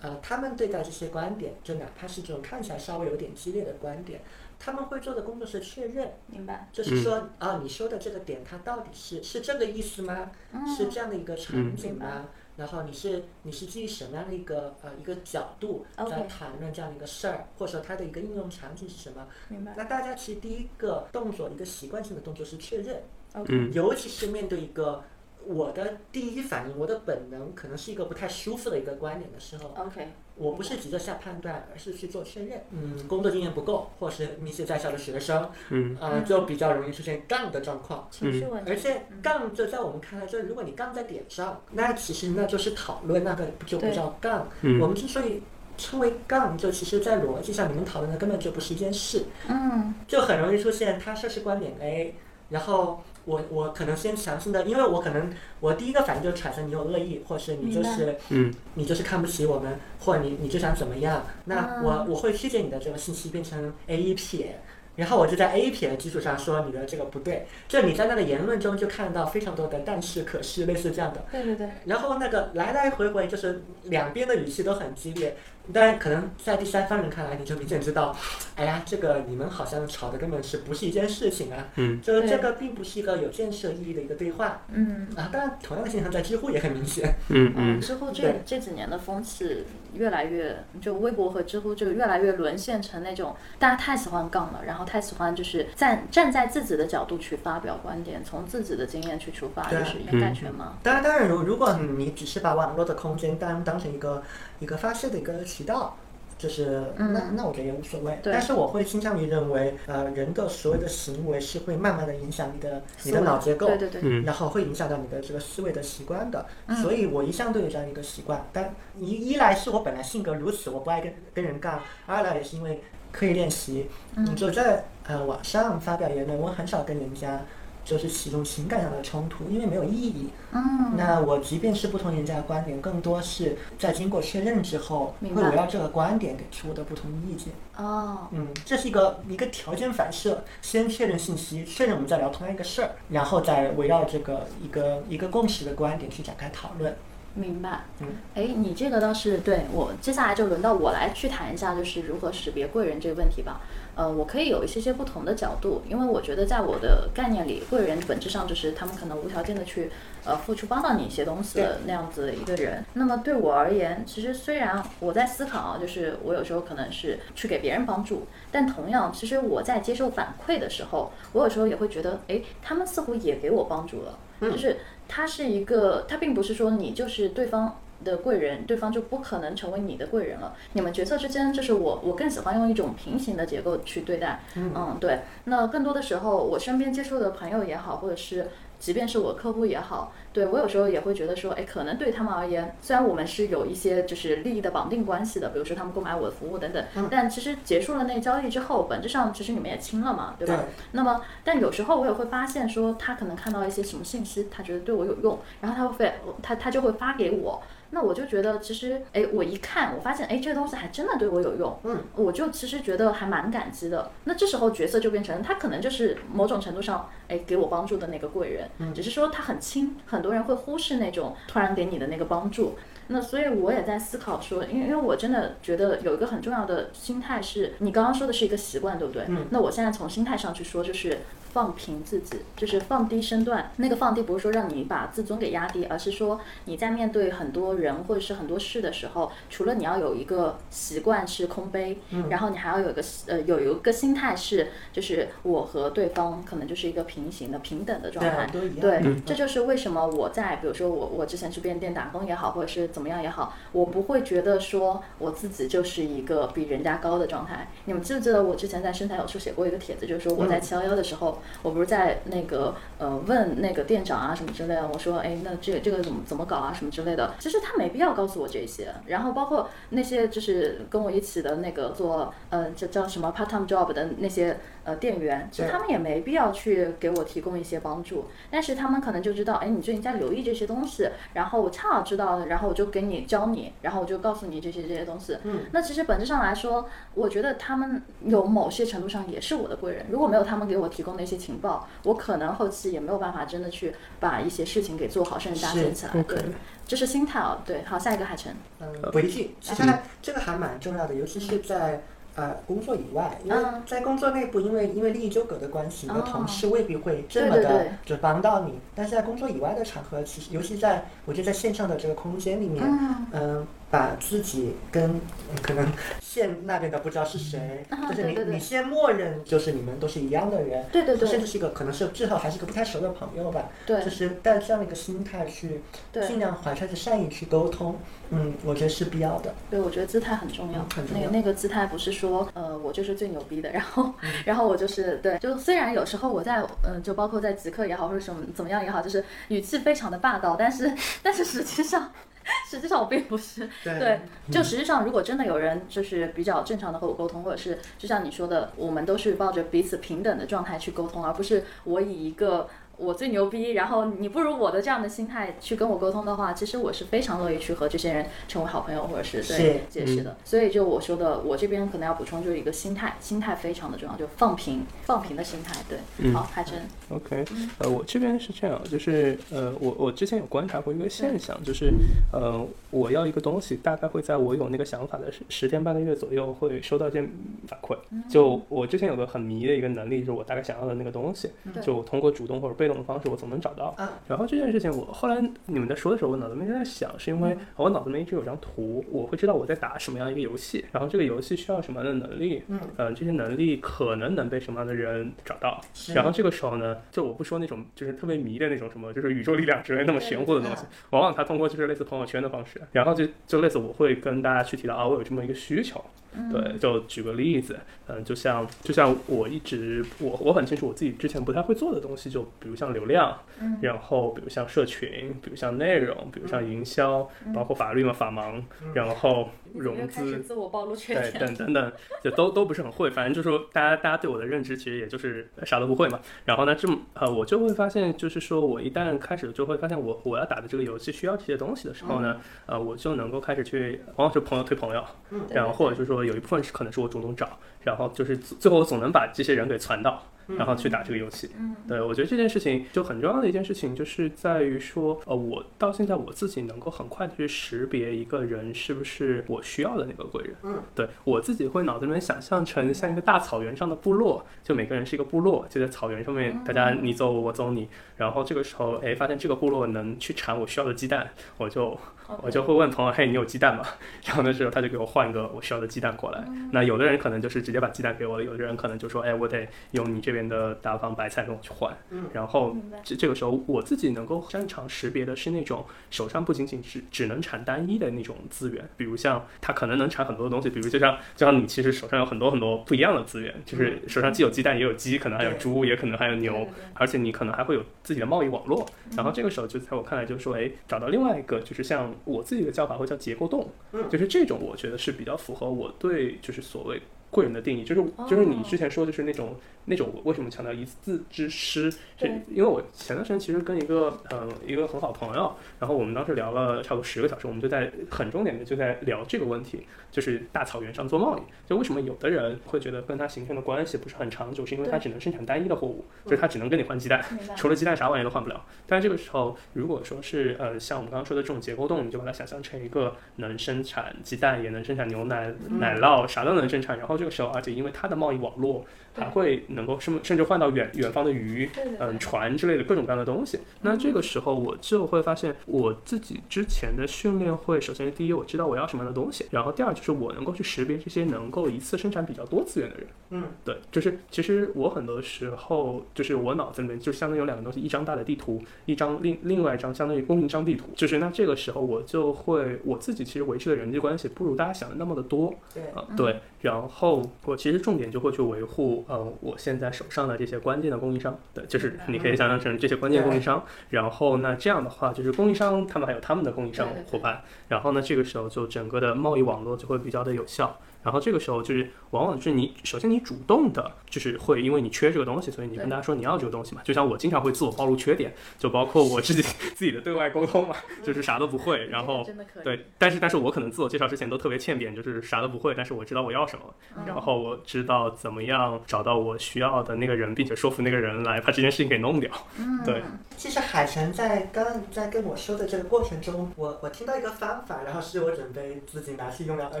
[0.00, 4.20] 呃，他们对待这些观点，就哪怕是这种看起来稍微有点激烈的观点，
[4.58, 6.68] 他们会做的工作是确认，明白？
[6.72, 10.30] 就是说啊，你说的这个点，它到底是是这个意思吗？
[10.76, 12.28] 是这样的一个场景吗？
[12.56, 19.26] 然后你是你是基于什么样的一个呃一个角度在谈论这样的一个事儿，或者说它的一个应用场景是什么？
[19.48, 19.74] 明白？
[19.76, 23.02] 那大家其实第一个动作，一个习惯性的动作是确认，
[23.34, 25.04] 嗯，尤其是面对一个。
[25.46, 32.64] 我的第一反应，我的本能可能是一个不太舒服的一个观点的时候，OK，我不是急着下判断，而是去做确认。
[32.70, 38.08] 嗯，工作经验不够，或是那些在校的学生，嗯，呃，就比较容易出现杠的状况。
[38.10, 38.70] 情绪问题。
[38.70, 44.48] 而且杠就在我们看来，就是如果你杠在点上，那其实那就是讨论，那个就不叫杠。
[44.80, 45.42] 我们之所以
[45.78, 49.24] 称为杠，就其实在逻辑上，你们讨论的根本就不是一件事。
[49.48, 52.14] 嗯，就很容易出现他说是观点 A，
[52.50, 53.02] 然后。
[53.26, 61.26] 我我可能先强行的，因为我可能我第一个反应就产生你有恶意，或是你就是嗯，你就是看不起我们，或者你你就想怎么样？
[61.44, 64.60] 那我我会曲解你的这个信息变成 A 一撇，
[64.94, 67.46] 然后我就在 A 撇的基础上说你的这个不对。
[67.68, 71.24] 就你在那个言论中就看到非常多的但是可是类似这样的。
[71.30, 71.68] 对对对。
[71.84, 75.36] 然后那个来来回回就是两边的语气都很激烈。
[75.72, 78.16] 但可能在第三方人看来，你就明显知道，
[78.54, 81.66] 哎呀，这个你们好像吵的根本是不是一件事情啊？
[81.76, 84.62] 嗯，就这个并不是一个有建设意义的一个对话。
[84.72, 87.14] 嗯啊，当然，同样的现象在知乎也很明显。
[87.28, 87.80] 嗯嗯。
[87.80, 89.64] 知乎这这几年的风气
[89.94, 100.78] 越来越，就微博和知乎就越来越沦陷成那种大家太喜欢杠了，然后太喜欢就是站站在自己的角度去发表观点，从自己的经验去出发，就是掩盖权嘛。
[100.82, 104.22] 当然，当然，如如果你只是把网络的空间当当成一个
[104.58, 105.36] 一个发泄的一个。
[105.46, 105.96] 渠道，
[106.36, 116.46] 就是那那我觉得也无所谓，但是我会倾向于认为，呃，人的所有的行为是会慢慢的影响你的你的脑结构，对对对，然后会影响到你的这个思维的习惯的，
[116.82, 122.82] 所以我一向都有这样一个习惯，但一一来是我本来性格如此，我不爱跟跟人杠，二来也是因为
[123.12, 127.42] 刻意练习，嗯，就在呃网上发表言论，我很少跟人家。
[127.86, 130.28] 就是启动情感上的冲突，因为没有意义。
[130.52, 137.54] 嗯，那我即便是不同人家的观点，更多是在经过确认之后，会围绕这个观点给出我的不同意见。
[137.76, 146.94] 哦，嗯，这是一个一个条件反射，先确认信息，确认我们在聊同样一个事儿，然后再围绕这个一个一个共识的观点去展开讨论。
[147.34, 147.84] 明白。
[148.00, 153.60] 嗯，哎，你这个倒是对我，接下来就轮到我来去谈一下，就是如何识别贵人这个问题吧。
[153.96, 159.90] 呃，我可以有一些些不同的角度，因为我觉得在我的概念里，贵人本质上就是他们可能无条件的去
[160.26, 162.84] 呃付出帮到你一些东西的那样子一个人。
[162.92, 174.76] 那么对我而言，其实虽然我在思考啊，就是我有时候可能是去给别人帮助，但同样，其实我在接受反馈的时候，我有时候也会觉得，哎，他们似乎也给我帮助了，就是
[175.08, 177.80] 他是一个，他并不是说你就是对方。
[178.04, 180.54] 的贵人，对方就不可能成为你的贵人了。
[180.72, 184.40] 你们角色之间，就是我，我更喜欢用一种平行的结构去对待。
[184.54, 185.20] 嗯，对。
[185.44, 200.64] 那更多的时候，我身边接触的朋友也好，或者是即便是我客户也好，对我有时候也会觉得说，哎，可能对他们而言，虽然我们是有一些就是利益的绑定关系的，比如说他们购买我的服务等等，但其实结束了那交易之后，本质上其实你们也清了嘛，对吧？
[200.92, 207.62] 那么，但有时候我也会发现说，他可能看到一些什么信息，他觉得对我有用，然后他会他他就会发给我。
[207.90, 214.10] 那我就觉得，其实，哎，我一看，我发现，哎，这个东西还真的对我有用，嗯，我就其实觉得还蛮感激的。
[214.24, 222.74] 那这时候角色就变成，他可能就是某种程度上，哎，给我帮助的那个贵人，嗯，只是说他很轻，很多人会忽视那种突然给你的那个帮助。
[223.08, 229.22] 那所以我也在思考说，因为因为我真的觉得有一个很重要的心态是，你刚刚说的是一个习惯，对不对？
[229.28, 231.18] 嗯那我现在从心态上去说，就是
[231.56, 233.72] 放平自己，就是放低身段。
[233.76, 248.46] 那个放低不是说让你把自尊给压低，而是说你在面对很多人或者是很多事的时候，除了你要有一个习惯是空杯，嗯然后你还要有一个呃有一个心态是，就是我和对方可能就是一个平行的平等的状态
[248.78, 257.68] 对这就是为什么我在比如说我我之前去便利店打工也好，或者是怎么样也好，我不会觉得说我自己就是一个比人家高的状态。
[257.86, 268.92] 你们记不记得我之前在身材有书写过一个帖子，就是说我在七幺幺的时候，我不是在那个呃问那个店长啊什么之类的，我说哎那这个这个怎么怎么搞啊什么之类的，其实他没必要告诉我这些。
[269.06, 285.36] 然后包括那些就是跟我一起的那个做呃这叫什么 part time job 的那些呃店员，其实他们也没必要去给我提供一些帮助，但是他们可能就知道，哎，你最近在留意这些东西，然后我恰好知道了，然后我就给你教你，然后我就告诉你这些这些东西。
[285.44, 290.06] 嗯，那其实本质上来说，我觉得他们有某些程度上也是我的贵人。
[290.10, 296.22] 如果没有他们给我提供的一些情报，我可能后期也没有办法真的去把一些事情给做好，甚至搭建起来。
[296.22, 296.38] 对
[296.86, 297.58] 这是心态哦。
[297.64, 298.54] 对，好，下一个海晨。
[298.80, 302.02] 嗯，回去，其实还这个还蛮重要的，尤其是在
[302.36, 315.20] 呃工作以外，因为嗯在工作内部，因为因为利益纠葛的关系，你的哦同事未必会这么的就帮到你，但是在工作以外的场合，其实尤其在我觉得在线上的这个空间里面，嗯嗯，把自己跟嗯
[315.62, 315.86] 可能
[316.20, 325.80] 线那边的不知道是谁，啊就是你你先默认就是你们都是一样的人，对对对甚至是一个可能是最后还是一个不太熟的朋友吧，对就是带这样的一个心态去
[326.12, 327.96] 对尽量怀揣着善意去沟通，
[328.30, 329.54] 嗯，我觉得是必要的。
[329.70, 330.80] 对，我觉得姿态很重要。
[330.80, 342.10] 嗯很重要那个那个姿态不是说，呃，我就是最牛逼的，然后、嗯 然后我就是对，就虽然有时候我在，嗯、就包括在极客也好，或者什么怎么样也好，就是语气非常的霸道，但是 但是实际上。
[342.70, 344.20] 实际上我并不是，对对，
[344.50, 352.68] 就实际上如果真的有人就是比较正常的和我沟通，或者是就像你说的，我们都是抱着彼此平等的状态去沟通，而不是我以一个
[352.98, 360.36] 我最牛逼，然后你不如我的这样的心态去跟我沟通的话，其实我是非常乐意去和这些人成为好朋友，或者是对是解释的。
[360.44, 365.74] 所以就我说的，我这边可能要补充就是一个心态，心态非常的重要，就放平放平的心态。
[365.88, 367.44] 对，嗯好，海晨，OK，
[367.78, 371.92] 呃，我这边是这样，就是呃，我我之前有观察过一个现象，就是
[372.32, 377.22] 呃，我要一个东西，大概会在我有那个想法的十十天半个月左右会收到一些
[377.68, 377.96] 反馈。
[378.28, 381.50] 就我之前有个很迷的一个能力，就是我大概想要的那个东西，
[381.80, 383.94] 就我通过主动或者被动的方式，我总能找到。
[383.96, 395.80] 啊然后这件事情，我后来你们在说的时候，我脑子里面在想，是因为我脑子里面一直有张图，我会知道我在打什么样一个游戏，然后这个游戏需要什么样的能力，嗯，呃，这些能力可能能被什么样的人找到。
[396.14, 406.04] 然后这个时候呢，就我不说那种就是特别迷的那种什么，就是宇宙力量之类那么玄乎的东西，往往它通过就是类似朋友圈的方式，然后就就类似我会跟大家去提到啊，我有这么一个需求，
[406.52, 413.78] 对，就举个例子，嗯，就像就像我一直我我很清楚我自己之前不太会做的东西，就比如像流量，嗯。
[413.82, 418.62] 然后比如像社群，比如像内容，比如像营销，包括法律嘛法盲，
[418.94, 420.38] 然后融资。
[420.40, 426.20] 自我暴露缺对，等等等，就都都不是很会，反正就是说，大家大家对我的认知其实也就是啥都不会嘛。
[426.44, 435.04] 然后呢，这么呃，我就会发现，就是说我一旦开始就会发现我我要打的这个游戏需要这些东西的时候呢，呃，我就能够开始去，往往是朋友推朋友，
[435.50, 441.50] 然后或者就是说有一部分是可能是我主动找，然后就是最最后我总能把这些人给攒到，然后去打这个游戏。
[441.58, 450.54] 嗯对，我觉得这件事情就很重要的一件事情，就是在于说，呃，我到现在我自己能够很快的去识别一个人是不是我需要的那个贵人。
[450.64, 457.88] 嗯，对我自己会脑子里面想象成像一个大草原上的部落，就每个人是一个部落，就在草原上面，大家你走我，我走你。
[458.16, 461.96] 然后这个时候，哎，发现这个部落能去产我需要的鸡蛋，我就
[462.42, 463.84] 我就会问朋友，嘿，你有鸡蛋吗？
[464.24, 466.44] 然后那时候他就给我换一个我需要的鸡蛋过来。
[466.72, 471.96] 那有的人可能就是直接把鸡蛋给我了，有的人可能就说，哎，我得用你这边的大方白菜跟我去换。
[472.10, 488.84] 嗯然后这这个时候我自己能够擅长识别的是那种手上不仅仅是只能产单一的那种资源，比如像它可能能产很多的东西，比如就像就像你其实手上有很多很多不一样的资源，就是手上既有鸡蛋也有鸡，可能还有猪，也可能还有牛而且你可能还会有自己的贸易网络。
[489.16, 494.08] 然后这个时候就在我看来就是说，哎，找到另外一个就是像我自己的叫法会叫结构洞，嗯。
[494.08, 497.00] 就是这种我觉得是比较符合我对就是所谓
[497.30, 499.54] 贵人的定义，就是就是你之前说就是那种
[499.86, 517.24] 那种为什么强调一字之师，是因为我前段时间其实跟一个嗯一个很好朋友，然后我们当时聊了差不多十个小时，我们就在很重点的就在聊这个问题，就是大草原上做贸易，就为什么有的人会觉得跟他形成的关系不是很长久，是因为他只能生产单一的货物，就是他只能跟你换鸡蛋，
[517.56, 518.64] 除了鸡蛋啥玩意都换不了。
[518.86, 526.98] 但这个时候，如果说是呃像我们刚刚说的这种结构洞，你就把它想象成一个能生产鸡蛋，也能生产牛奶、奶酪，啥都能生产。
[526.98, 528.84] 然后这个时候，而且因为它的贸易网络，
[529.16, 533.58] 还会能够甚甚至换到远远方的鱼，嗯，船之类的各种各样的东西。
[533.82, 543.06] 那这个时候我就会发现，我自己之前的训练会，首先第一我知道我要什么样的东西，然后第二就是我能够去识别这些能够一次生产比较多资源的人。
[543.30, 550.86] 嗯，对，就是其实我很多时候就是我脑子里面就相当于有两个东西，一张大的地图，一张另另外一张相当于供应商地图。
[550.94, 555.52] 就是那这个时候我就会我自己其实维持的人际关系不如大家想的那么的多。
[555.74, 570.78] 对，啊，对，然后我其实重点就会去维护，呃，我现在手上的这些关键的供应商，对，就是你可以想象成这些关键供应商，然后那这样的话，就是供应商他们还有他们的供应商伙伴，然后呢，这个时候就整个的贸易网络就会比较的有效。
[571.06, 576.82] 然后这个时候就是，往往是你首先你主动的，就是会因为你缺这个东西，所以你跟对大家说你要这个东西嘛。
[576.82, 579.40] 就像我经常会自我暴露缺点，就包括我自己
[579.76, 582.64] 自己的对外沟通嘛，就是啥都不会，然后真的可以。
[582.64, 592.28] 对，但是但是我可能自我介绍之前都特别欠扁，就是啥都不会，但是我知道我要什么，嗯然后我知道怎么样找到我需要的那个人，并且说服那个人来把这件事情给弄掉。
[592.58, 593.00] 嗯，对
[593.36, 599.80] 其实海晨在刚刚在跟我说的这个过程中，我我听到一个方法，然后是我准备自己拿去用了，而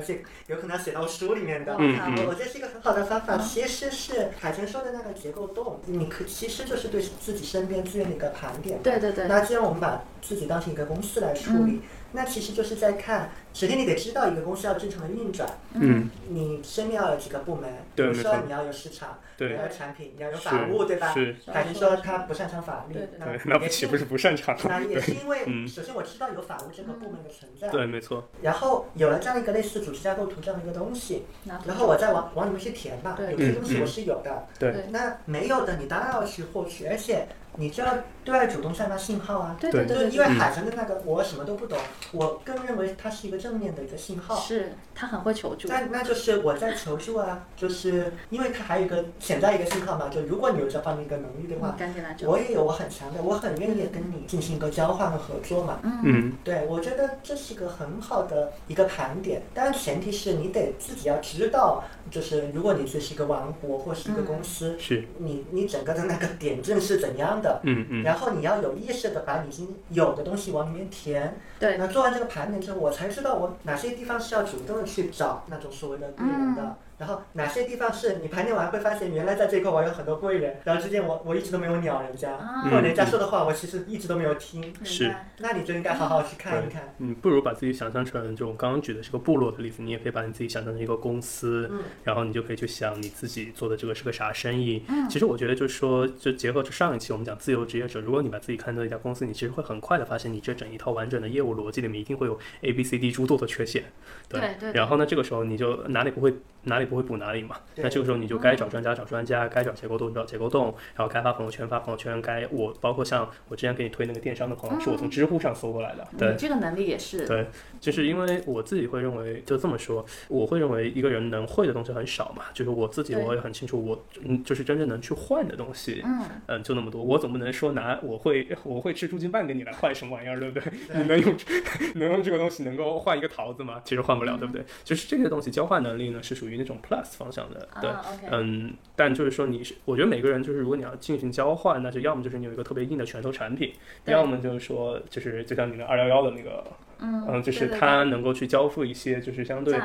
[0.00, 1.76] 且有可能要写到书里面的。
[1.78, 8.78] 嗯我我觉得是一个很好的方法，其实是海泉说的那个结构洞，你可其实就是对自己身边资源的一个盘点。
[8.82, 11.80] 对对对，那既然我们把自己当成一个公司来处理，
[12.16, 21.12] 那其实就是在看，首先你得知道一个公司要正常的运转，嗯，你身边要有几个部门，比如说你要有市场，你要，有产品，你要有法务，对吧？
[21.12, 24.56] 是，还是说他不擅长法律那也那不岂不是不擅长？
[24.64, 25.68] 那也是因为，嗯。
[25.68, 34.72] 首先我知道有法务这个部门的存在，对，没错，然后有了这样一个类似组织架构图这样的一个东西，然后我再往往里面去填吧，有些东西我是有的，对。
[34.72, 34.84] 对。
[34.90, 37.26] 那没有的你当然要去获取，而且
[37.56, 37.94] 你就要
[38.24, 39.56] 对外主动散发信号啊。
[39.60, 41.78] 对对对对因为海豚的那个我什么都不懂，
[42.12, 44.36] 我更认为它是一个正面的一个信号。
[44.36, 45.68] 是他很会求助。
[45.68, 55.80] 那那就是我在求助啊，就是因为它还有一个潜在一个信号嘛，就如果你有这方面一个能力的话，赶紧来我也有我很强的，我很愿意跟你进行一个交换和合作嘛。
[55.82, 71.38] 嗯，对，我觉得这是一个很好的一个盘点，当然前提是你得自己要知道，就是如果你这是一个王国或是一个公司，是，你你整个的那个点阵是怎样的，嗯嗯，然后你要有意识的把你已经有的东西往里面填。
[71.58, 76.62] 对那做完这个盘点之后，我才知道我哪些地方是要主动的去找那种所谓的贵人的。
[76.62, 82.62] 嗯然后哪些地方是你盘点完会发现，原来在这一块我有很多贵人，然后之前我我一直都没有鸟人家，啊。
[82.64, 85.34] 或者人家说的话我其实一直都没有听，是白。
[85.38, 86.94] 那你就应该好好去看一看。
[86.98, 91.80] 你不如把自己想象成，就我刚刚举的是个部落的例子，你也可以把你自己想象成一个公司，嗯。
[92.04, 94.82] 然后你就可以去想你自己做的这个是个啥生意。
[94.88, 95.08] 嗯。
[95.08, 103.84] 其实我觉得就是说，就结合着上一期我们讲自由职业者，如果你把自己看作一家公司，你其实会很快的发现，你这整一套完整的业务逻辑里面一定会有 A、B、C、D 诸多的缺陷。
[104.28, 104.72] 对对对。
[104.72, 107.56] 然后呢，这个时候你就哪里不会哪里不会补哪里嘛。
[107.74, 116.06] 那这个时候你就该找专家找专家，该找结构洞找结构洞，然后该发朋友圈发朋友圈，该我包括像我之前给你推那个电商的朋友，是我从知乎上搜过来的。
[116.16, 117.26] 对，这个能力也是。
[117.26, 117.46] 对，
[117.80, 130.72] 就是因为我自己会认为，就这么说，我会认为一个人能会的东西很少嘛，就是我自己我也很清楚，我嗯，就是真正能去换的东西，嗯，嗯，就那么多，我总不能说拿我会我会吃猪筋饭给你来换什么玩意儿，对不对？
[130.94, 131.34] 你能用
[131.96, 133.80] 能用这个东西能够换一个桃子吗？
[133.84, 134.64] 其实换不了，对不对？
[134.84, 137.90] 就是这些东西交换能力呢，是属于那种 plus 方向的，对。
[138.30, 143.72] 嗯，但就是说你是，我觉得每个人就是，如果你要进行交换，那就要么就是你有一个特别硬的拳头产品，
[144.04, 146.64] 要么就是说，就是就像你的二幺幺的那个，
[147.00, 149.80] 嗯嗯，就是对对它能够去交付一些就是相对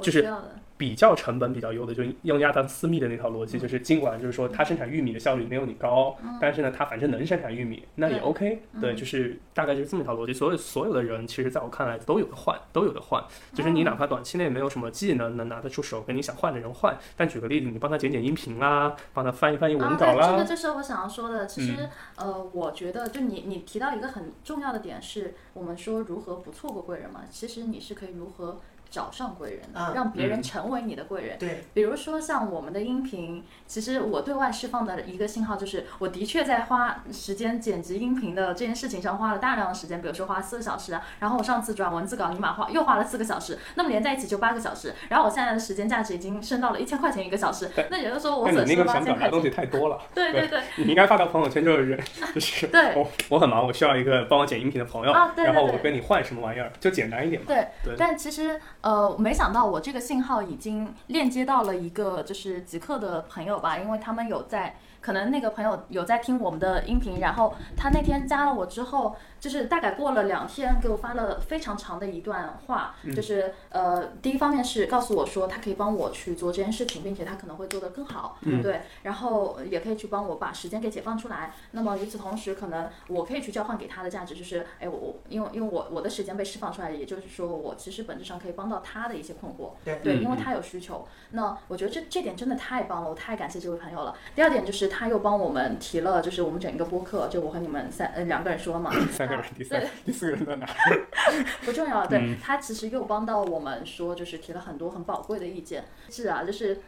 [0.00, 0.28] 就是。
[0.76, 8.62] 比较成本比较优的，就是用亚当斯密的那套逻辑，就是尽管就是说他生产玉米的效率没有你高，但是呢，他反正能生产玉米，那也 OK。
[8.80, 10.32] 对，就是大概就是这么一套逻辑。
[10.32, 13.22] 所有所有的人，其实在我看来都有的换，都有的换。
[13.52, 21.46] 就是你哪怕短期内没有什么技能能拿得出手跟你想换的人换，但举个例子，你帮他剪剪音频啦，帮他翻译翻译文啊，稿啦，这个，就是我想要说的。
[21.46, 27.20] 其实，嗯呃，我觉得就你你提到一个很重要的点是，我们说如何不错过贵人嘛。
[27.30, 28.60] 其实你是可以如何
[28.94, 30.42] 找上贵人的，啊让别人嗯。
[30.44, 31.36] 成为你的贵人。
[31.38, 49.20] 对，比如说像我们的音频，其实我对外释放的一个信号就是，我的确在花时间剪辑音频的这件事情上花了大量的时间，比如说花四个小时啊，然后我上次转文字稿你马花又花了四个小时，那么连在一起就八个小时，然后我现在的时间价值已经升到了一千块钱一个小时，那也就是说我但损失了八你那个想表千块钱。
[49.20, 51.98] 达的东西太多了，对对对，你应该发到朋友圈就是
[52.34, 52.94] 就是对。
[52.96, 57.46] 我我很忙，我需要一个帮我剪音频的朋友，啊对对然后我跟你换什么玩意儿，就简单一点嘛。
[57.48, 57.94] 对，对。
[57.96, 81.52] 但其实呃，没想到我这个信号已经链接到了一个就是极客的朋友吧，因为他们有在，可能那个朋友有在听我们的音频，然后他那天加了我之后，就是大概过了两天，给我发了非常长的一段话，就是呃，第一方面是告诉我说他可以帮我去做这件事情，并且他可能会做得更好，对，然后也可以去帮我把时间给解放出来。
[81.72, 89.72] 那么与此同时，可能我可以去交换给他的价值就是，哎，我我因为因为我我的时间被释放出来，也就是说我其实本质上可以帮到他的一些困惑，
[90.02, 91.06] 对因为他有需求。
[91.32, 94.16] 那我觉得这这点真的太棒了，我太感谢这位朋友了。
[94.34, 100.66] 第二点就是他又帮我们提了，就是我们整一个播客，就我和你们三呃两个人说嘛， 三个人，第三第四个人在哪？
[101.64, 105.84] 不重要，对、嗯他其实又帮到我们说，就是提了很多很宝贵的意见。
[106.10, 106.80] 是啊，就是。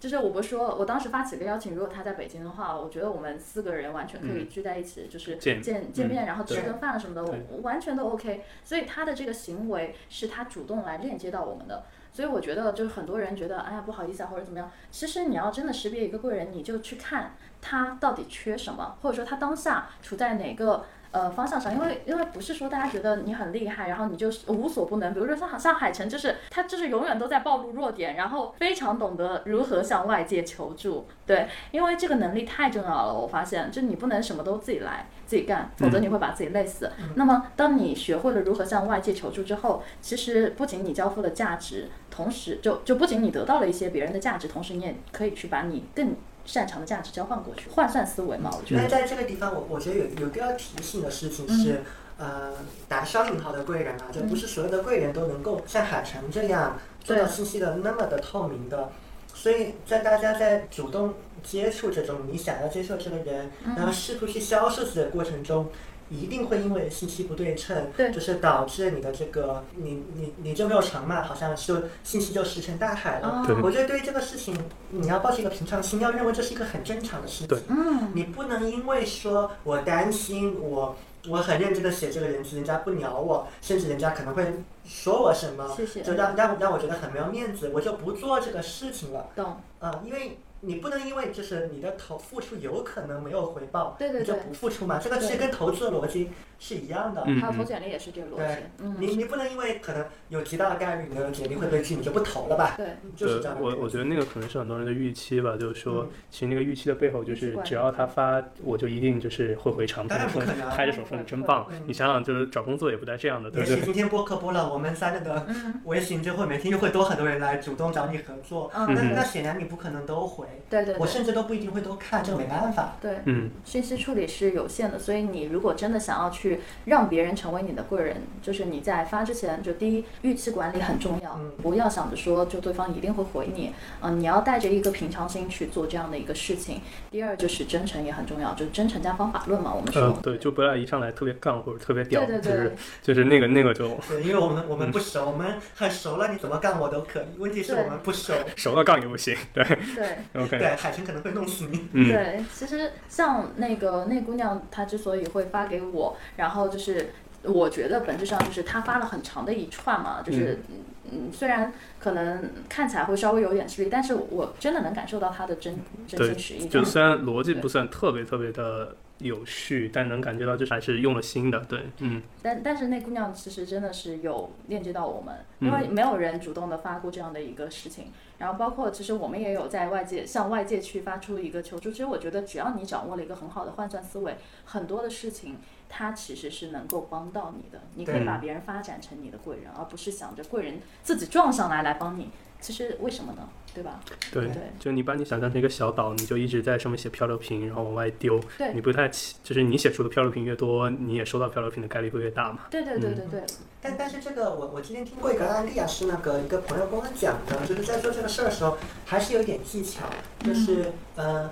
[0.00, 8.44] 就是我不是说，我当时发起个邀请，如果他在北京的话，我觉得我们四个人完全可以聚在一起，就是嗯见见见面，然后吃对顿饭什么的，完全都 OK。
[8.62, 11.84] 所以他的这个行为是他主动来链接到我们的。
[12.12, 14.70] 所以我觉得，就是很多人觉得，哎呀不好意思啊，或者怎么样。
[14.90, 20.84] 其实你要真的识别一个贵人，你就去看他到底缺什么，或者说他当下处在哪个
[21.14, 21.72] 呃方向上。
[21.72, 25.14] 因为因为不是说大家觉得你很厉害，然后你就是无所不能。
[25.14, 31.06] 比如说像像海晨，就是他就是永远都在暴露弱点，然后非常懂得如何向外界求助。
[31.24, 35.06] 对，因为这个能力太重要了，我发现，就你不能什么都自己来。
[35.26, 36.90] 自己干，否则你会把自己累死。
[37.14, 48.82] 那么，当你学会了如何向外界求助之后，其实不仅你交付了价值，同时就就不仅你得到了一些别人的价值，同时你也可以去把你更擅长的价值交换过去，换算思维嘛，我觉得。
[48.82, 51.82] 那在这个地方，我我觉得有有个要提醒的事情是，
[52.18, 52.52] 呃，
[52.88, 58.90] 打双引号的贵人啊，就不是所有的贵人都能够像海城这样做到信息的那么的透明的。
[59.32, 65.68] 所以在大家在主动接触这种你想要接受这个人，然后试图去销售自己的过程中，
[66.10, 73.44] 一定会因为信息不对称，对就是导致你的这个你你你就没有成嘛，好像就信息就石沉大海了。
[73.48, 74.56] 哦我觉得对于这个事情，
[74.90, 77.46] 你要抱着一个平常心，要认为这是一个很正常的事情。
[77.48, 80.94] 对嗯，你不能因为说我担心我
[81.28, 84.44] 我很认真的写这个人字，人家不鸟我，甚至人家可能会
[84.84, 89.26] 说我什么，谢谢就让让让我觉得很没有面子，我就不做这个事情了。
[89.34, 89.56] 懂。
[89.80, 94.98] 啊、因为你不能因为就是你的投付出有可能没有回报，你就对对就不付出嘛。
[94.98, 97.22] 这个其实跟投资的逻辑是一样的。
[97.26, 98.62] 嗯还有投简历也是这个逻辑。
[98.78, 102.74] 嗯，你你不能因为可能有极大的概率你的简历会被拒，你就不投了吧？
[102.76, 103.62] 对，就是这样的。
[103.62, 111.82] 我我觉得那个可能是很多人的预期吧，就是说嗯，其实那个预期的背后就是只要他发，我就一定就是会回长当然不可能啊拍着手说你真棒嗯。
[111.86, 113.80] 你想想，就是找工作也不带这样的，对不对？
[113.82, 121.00] 今天播客播了，我们三人的嗯微信就会每天就会多很多人来主动找你合作，嗯那嗯那显然你不可能都回，对对对。
[121.00, 122.96] 我甚至都不一定会都看，这个没办法。
[123.00, 136.80] 对，嗯，信息处理是有限的，所以你如果真的想要去让别人成为你的贵人，就是你在发之前，就第一预期管理很重要，嗯不要想着说就对方一定会回你，嗯、你要带着一个平常心去做这样的一个事情。
[137.10, 140.02] 第二就是真诚也很重要，就是真诚加方法论嘛，我们说。
[140.04, 147.24] 嗯，对，就不要一上来特别杠或者特别屌，对对对就是就是那个那个就对，因为我们 我们不熟，我们很熟了，你怎么干我都可以。
[147.38, 150.16] 问题是我们不熟，熟了杠也不行，对对。
[150.34, 151.88] ，OK，对，海豚可能会弄死你。
[151.92, 157.10] 嗯，对，其实像那个那姑娘，她之所以会发给我，然后就是
[157.42, 160.76] 我觉得本质上就是她发了很长的一串嘛，就是嗯
[161.12, 166.68] 嗯虽然可能看起来会稍微有点吃力，但是我真的能感受到她的真真对心实意。
[166.68, 178.12] 就虽然逻辑不算特别特别的有序，但能感觉到就是还是用了心的，对，嗯，但但是那姑娘其实真的是有链接到我们，因为没有人主动的发过这样的一个事情。
[178.36, 181.90] 然后包括其实我们也有在外界向外界去发出一个求助。
[181.90, 185.58] 其实我觉得只要你掌握了一个很好的换算思维，很多的事情
[185.88, 187.80] 它其实是能够帮到你的。
[187.94, 192.30] 你可以把别人发展成你的贵人，而不是想着贵人自己撞上来来帮你。
[192.60, 193.48] 其实为什么呢？
[193.74, 194.00] 对吧？
[194.32, 198.72] 对对，就你把你想象成一个小岛，你就一直在上面写漂流瓶，然后往外丢，对。
[198.72, 202.60] 你不太起，就是你写出的漂流瓶越多，你也收到漂流瓶的概率会越大嘛。
[202.70, 203.42] 对对对对对，
[203.82, 210.04] 但但是这个我我今天听过一个案例啊，是那个一个朋友跟我讲的，就是在做这个事儿的时候还是有点技巧，
[210.44, 211.50] 就是呃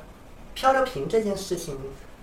[0.55, 1.77] 漂流瓶这件事情，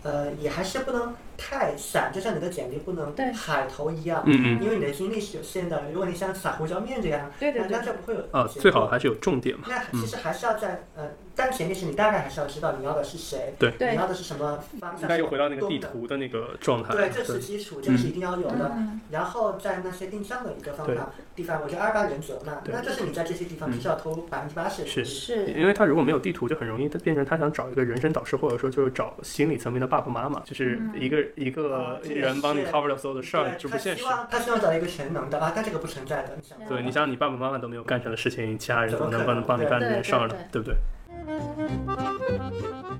[0.03, 5.83] 呃也还是不能太散，就像你的简历不能对海投一样，嗯嗯，因为你的精力是有限的。
[5.91, 9.65] 如果你像撒胡椒面这样，对对对那那就不会有呃，结果最好还是有重点嘛。
[9.67, 15.01] 那其实还是要在呃，但前提是你大概还是要知道你要的是谁，对对你要的是什么方向。
[15.01, 15.79] 应该又回到那个地。
[15.79, 16.93] 图的那个状态。
[16.93, 18.71] 对，这是基础，这是一定要有的。
[18.75, 24.85] 嗯然后在那些定向的一个方对法地方，我觉得二八原则嘛，那就是你在这些地方必须要投百分之八十。
[24.85, 34.15] 是是因为他如果没有地图，就很容易他变成他想找一个人生导师，或者说就是找心理层面的爸爸妈妈，就是一个一个人帮你 cover 掉所有的事儿，对，这不现实他希。
[34.15, 36.37] 望他希望找一个全能的啊，但这个不存在的。
[36.67, 40.61] 对你想，你爸爸妈妈都没有干成的事情，其他人怎么能帮帮你干这对件事儿呢对？
[40.61, 40.75] 对不对？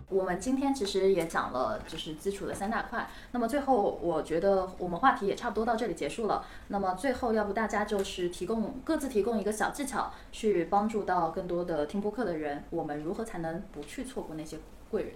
[0.09, 3.07] 我们今天其实也讲了，就是基础的三大块。
[3.31, 6.45] 那么最后，我觉得我们话题也差不多到这里结束了。
[6.67, 14.57] 那么最后，要不大家就是提供各自提供一个小技巧，去帮助到更多的听播客的人，我们如何才能不去错过那些
[14.89, 15.11] 贵人？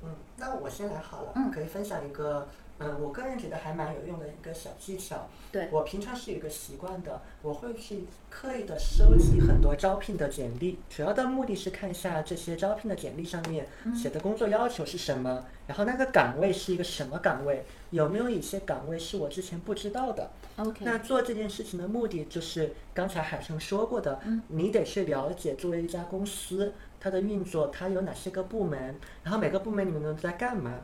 [0.00, 1.50] 对，嗯，那我先来好了，嗯。
[1.50, 5.28] 可以分享一个，嗯，我个人觉得还蛮有用的一个小技巧。
[5.50, 5.68] 对。
[5.70, 20.30] 我平常是有一个习惯的，我会去刻意的收集很多招聘的简历，主要的目的是看一下这些招聘的简历上面写的工作要求是什么，然后那个岗位是一个什么岗位，有没有一些岗位是我之前不知道的。
[20.56, 30.74] OK，那做这件事情的目的就是刚才海生说过的，你得去了解作为一家公司它的运作，它有哪些个部门，然后每个部门你们都在干嘛。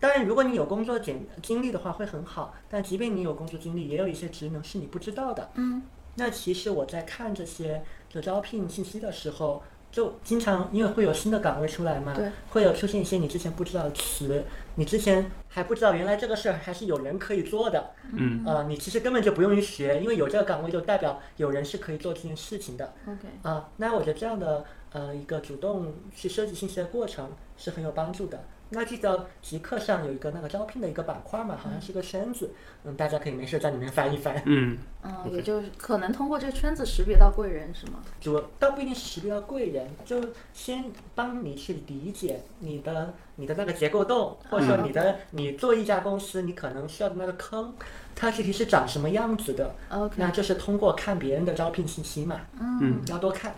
[0.00, 5.50] 当然，如果你有工作经经历的话会很好，但即便你有工作经历，也有一些职能是你不知道的。
[5.54, 5.82] 嗯，
[6.16, 12.14] 那其实我在看这些的招聘信息的时候，就经常因为会有新的岗位出来嘛，
[12.50, 14.44] 会有出现一些你之前不知道的词，
[14.74, 17.92] 你之前还不知道原来这个事儿还是有人可以做的。
[18.12, 24.64] 嗯呃，你其实根本就不用去学，因为有这个岗位就代表有人是可以做这件事情的 OK，啊、那我觉得这样的
[24.94, 28.42] 呃一个主动去收集信息的过程是很有帮助的。
[28.70, 32.50] 那记得极客上有一个那个招聘的一个板块嘛，好像是个圈子，
[32.82, 34.42] 嗯，大家可以没事在里面翻一翻。
[34.46, 38.00] 嗯，嗯也就是可能通过这个圈子识别到贵人是吗？
[38.20, 40.18] 主倒不一定是识别到贵人，就
[40.52, 40.82] 先
[41.14, 47.72] 帮你去理解你的你的那个结构洞，或者说你的你做一家公司，你可能需要的那个坑，
[48.16, 49.72] 它具体是长什么样子的。
[49.90, 53.54] OK，那就是通过看别人的招聘信息嘛，嗯要多看。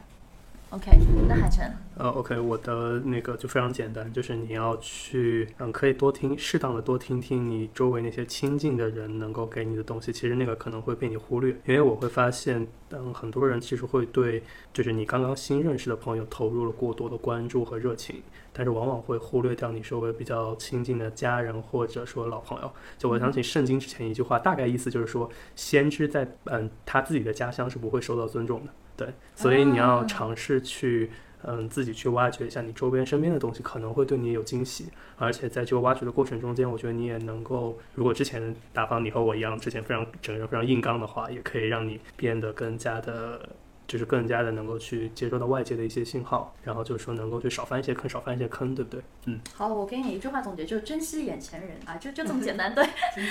[0.71, 0.91] ，OK，
[1.29, 14.43] 那海晨，呃，OK，我的那个就非常简单，就是你要去，嗯，可以多听，适当的多听听你周围那些亲近的人能够给你的东西，其实那个可能会被你忽略，因为我会发现，嗯，很多人其实会对，
[14.73, 22.71] 就是你刚刚新认识的朋友投入了过多的关注和热情，但是往往会忽略掉你周围比较亲近的家人或者说老朋友。
[22.99, 28.73] 就我想起圣经之前一句话，大概意思就是说，先知在嗯他自己的家乡是不会受到尊重的。
[28.97, 31.11] 对，所以你要啊尝试去，
[31.43, 34.87] 嗯，自己去挖掘一下你周边身边的东西，可能会对你有惊喜。
[35.17, 43.49] 而且在这个挖掘的过程中间，我觉得你也能够，如果之前打方你和我一样，之前非常整个人非常硬刚的话，也可以让你变得更加的。
[43.87, 49.03] 就是更加的能够去接收到外界的一些信号，然后就是说能够去少翻一些坑，少翻一些坑，对不对？
[49.27, 52.75] 嗯，好，我给你一句话总结，就是珍惜眼前人啊，就就这么 简单。
[52.75, 52.85] 对，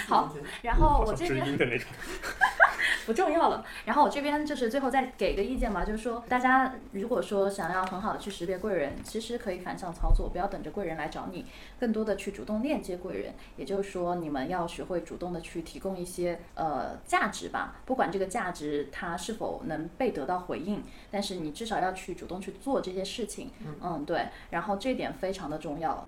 [0.07, 1.45] 好，然后我这边。
[1.47, 1.87] 音的那种。
[3.05, 3.63] 不重要了。
[3.85, 11.45] 然后我这边就是最后再给个意见吧，就是说大家如果说想要很好的去识别贵人，其实可以反向操作，不要等着贵人来找你，
[11.79, 13.33] 更多的去主动链接贵人。
[13.57, 23.51] 也就是说，你们要学会主动的去提供一些呃价值吧，不管这个价值它是否能被得到回应，但是你至少要去主动去做这些事情。
[23.81, 24.27] 嗯，对。
[24.49, 26.07] 然后这点非常的重要。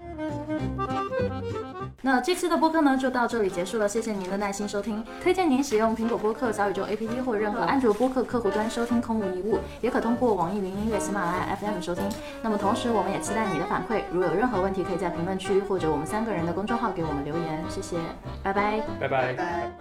[2.01, 5.03] 那这期的播客呢就到这里结束了，谢谢您的耐心收听。
[5.21, 12.07] 推荐您使用苹果播客、小宇宙 APP 或任何安卓播客客户端收听《空无一物》，也可通过网易云音乐、喜马拉雅 FM 收听。
[12.41, 17.63] 那么同时，我们也期待你的反馈，如有任何问题，可以在评论区或者我们三个人的公众号给我们留言。
[17.69, 17.97] 谢谢，
[18.43, 18.81] 拜拜。
[18.99, 19.33] 拜拜。
[19.33, 19.71] 拜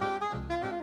[0.49, 0.76] 拜。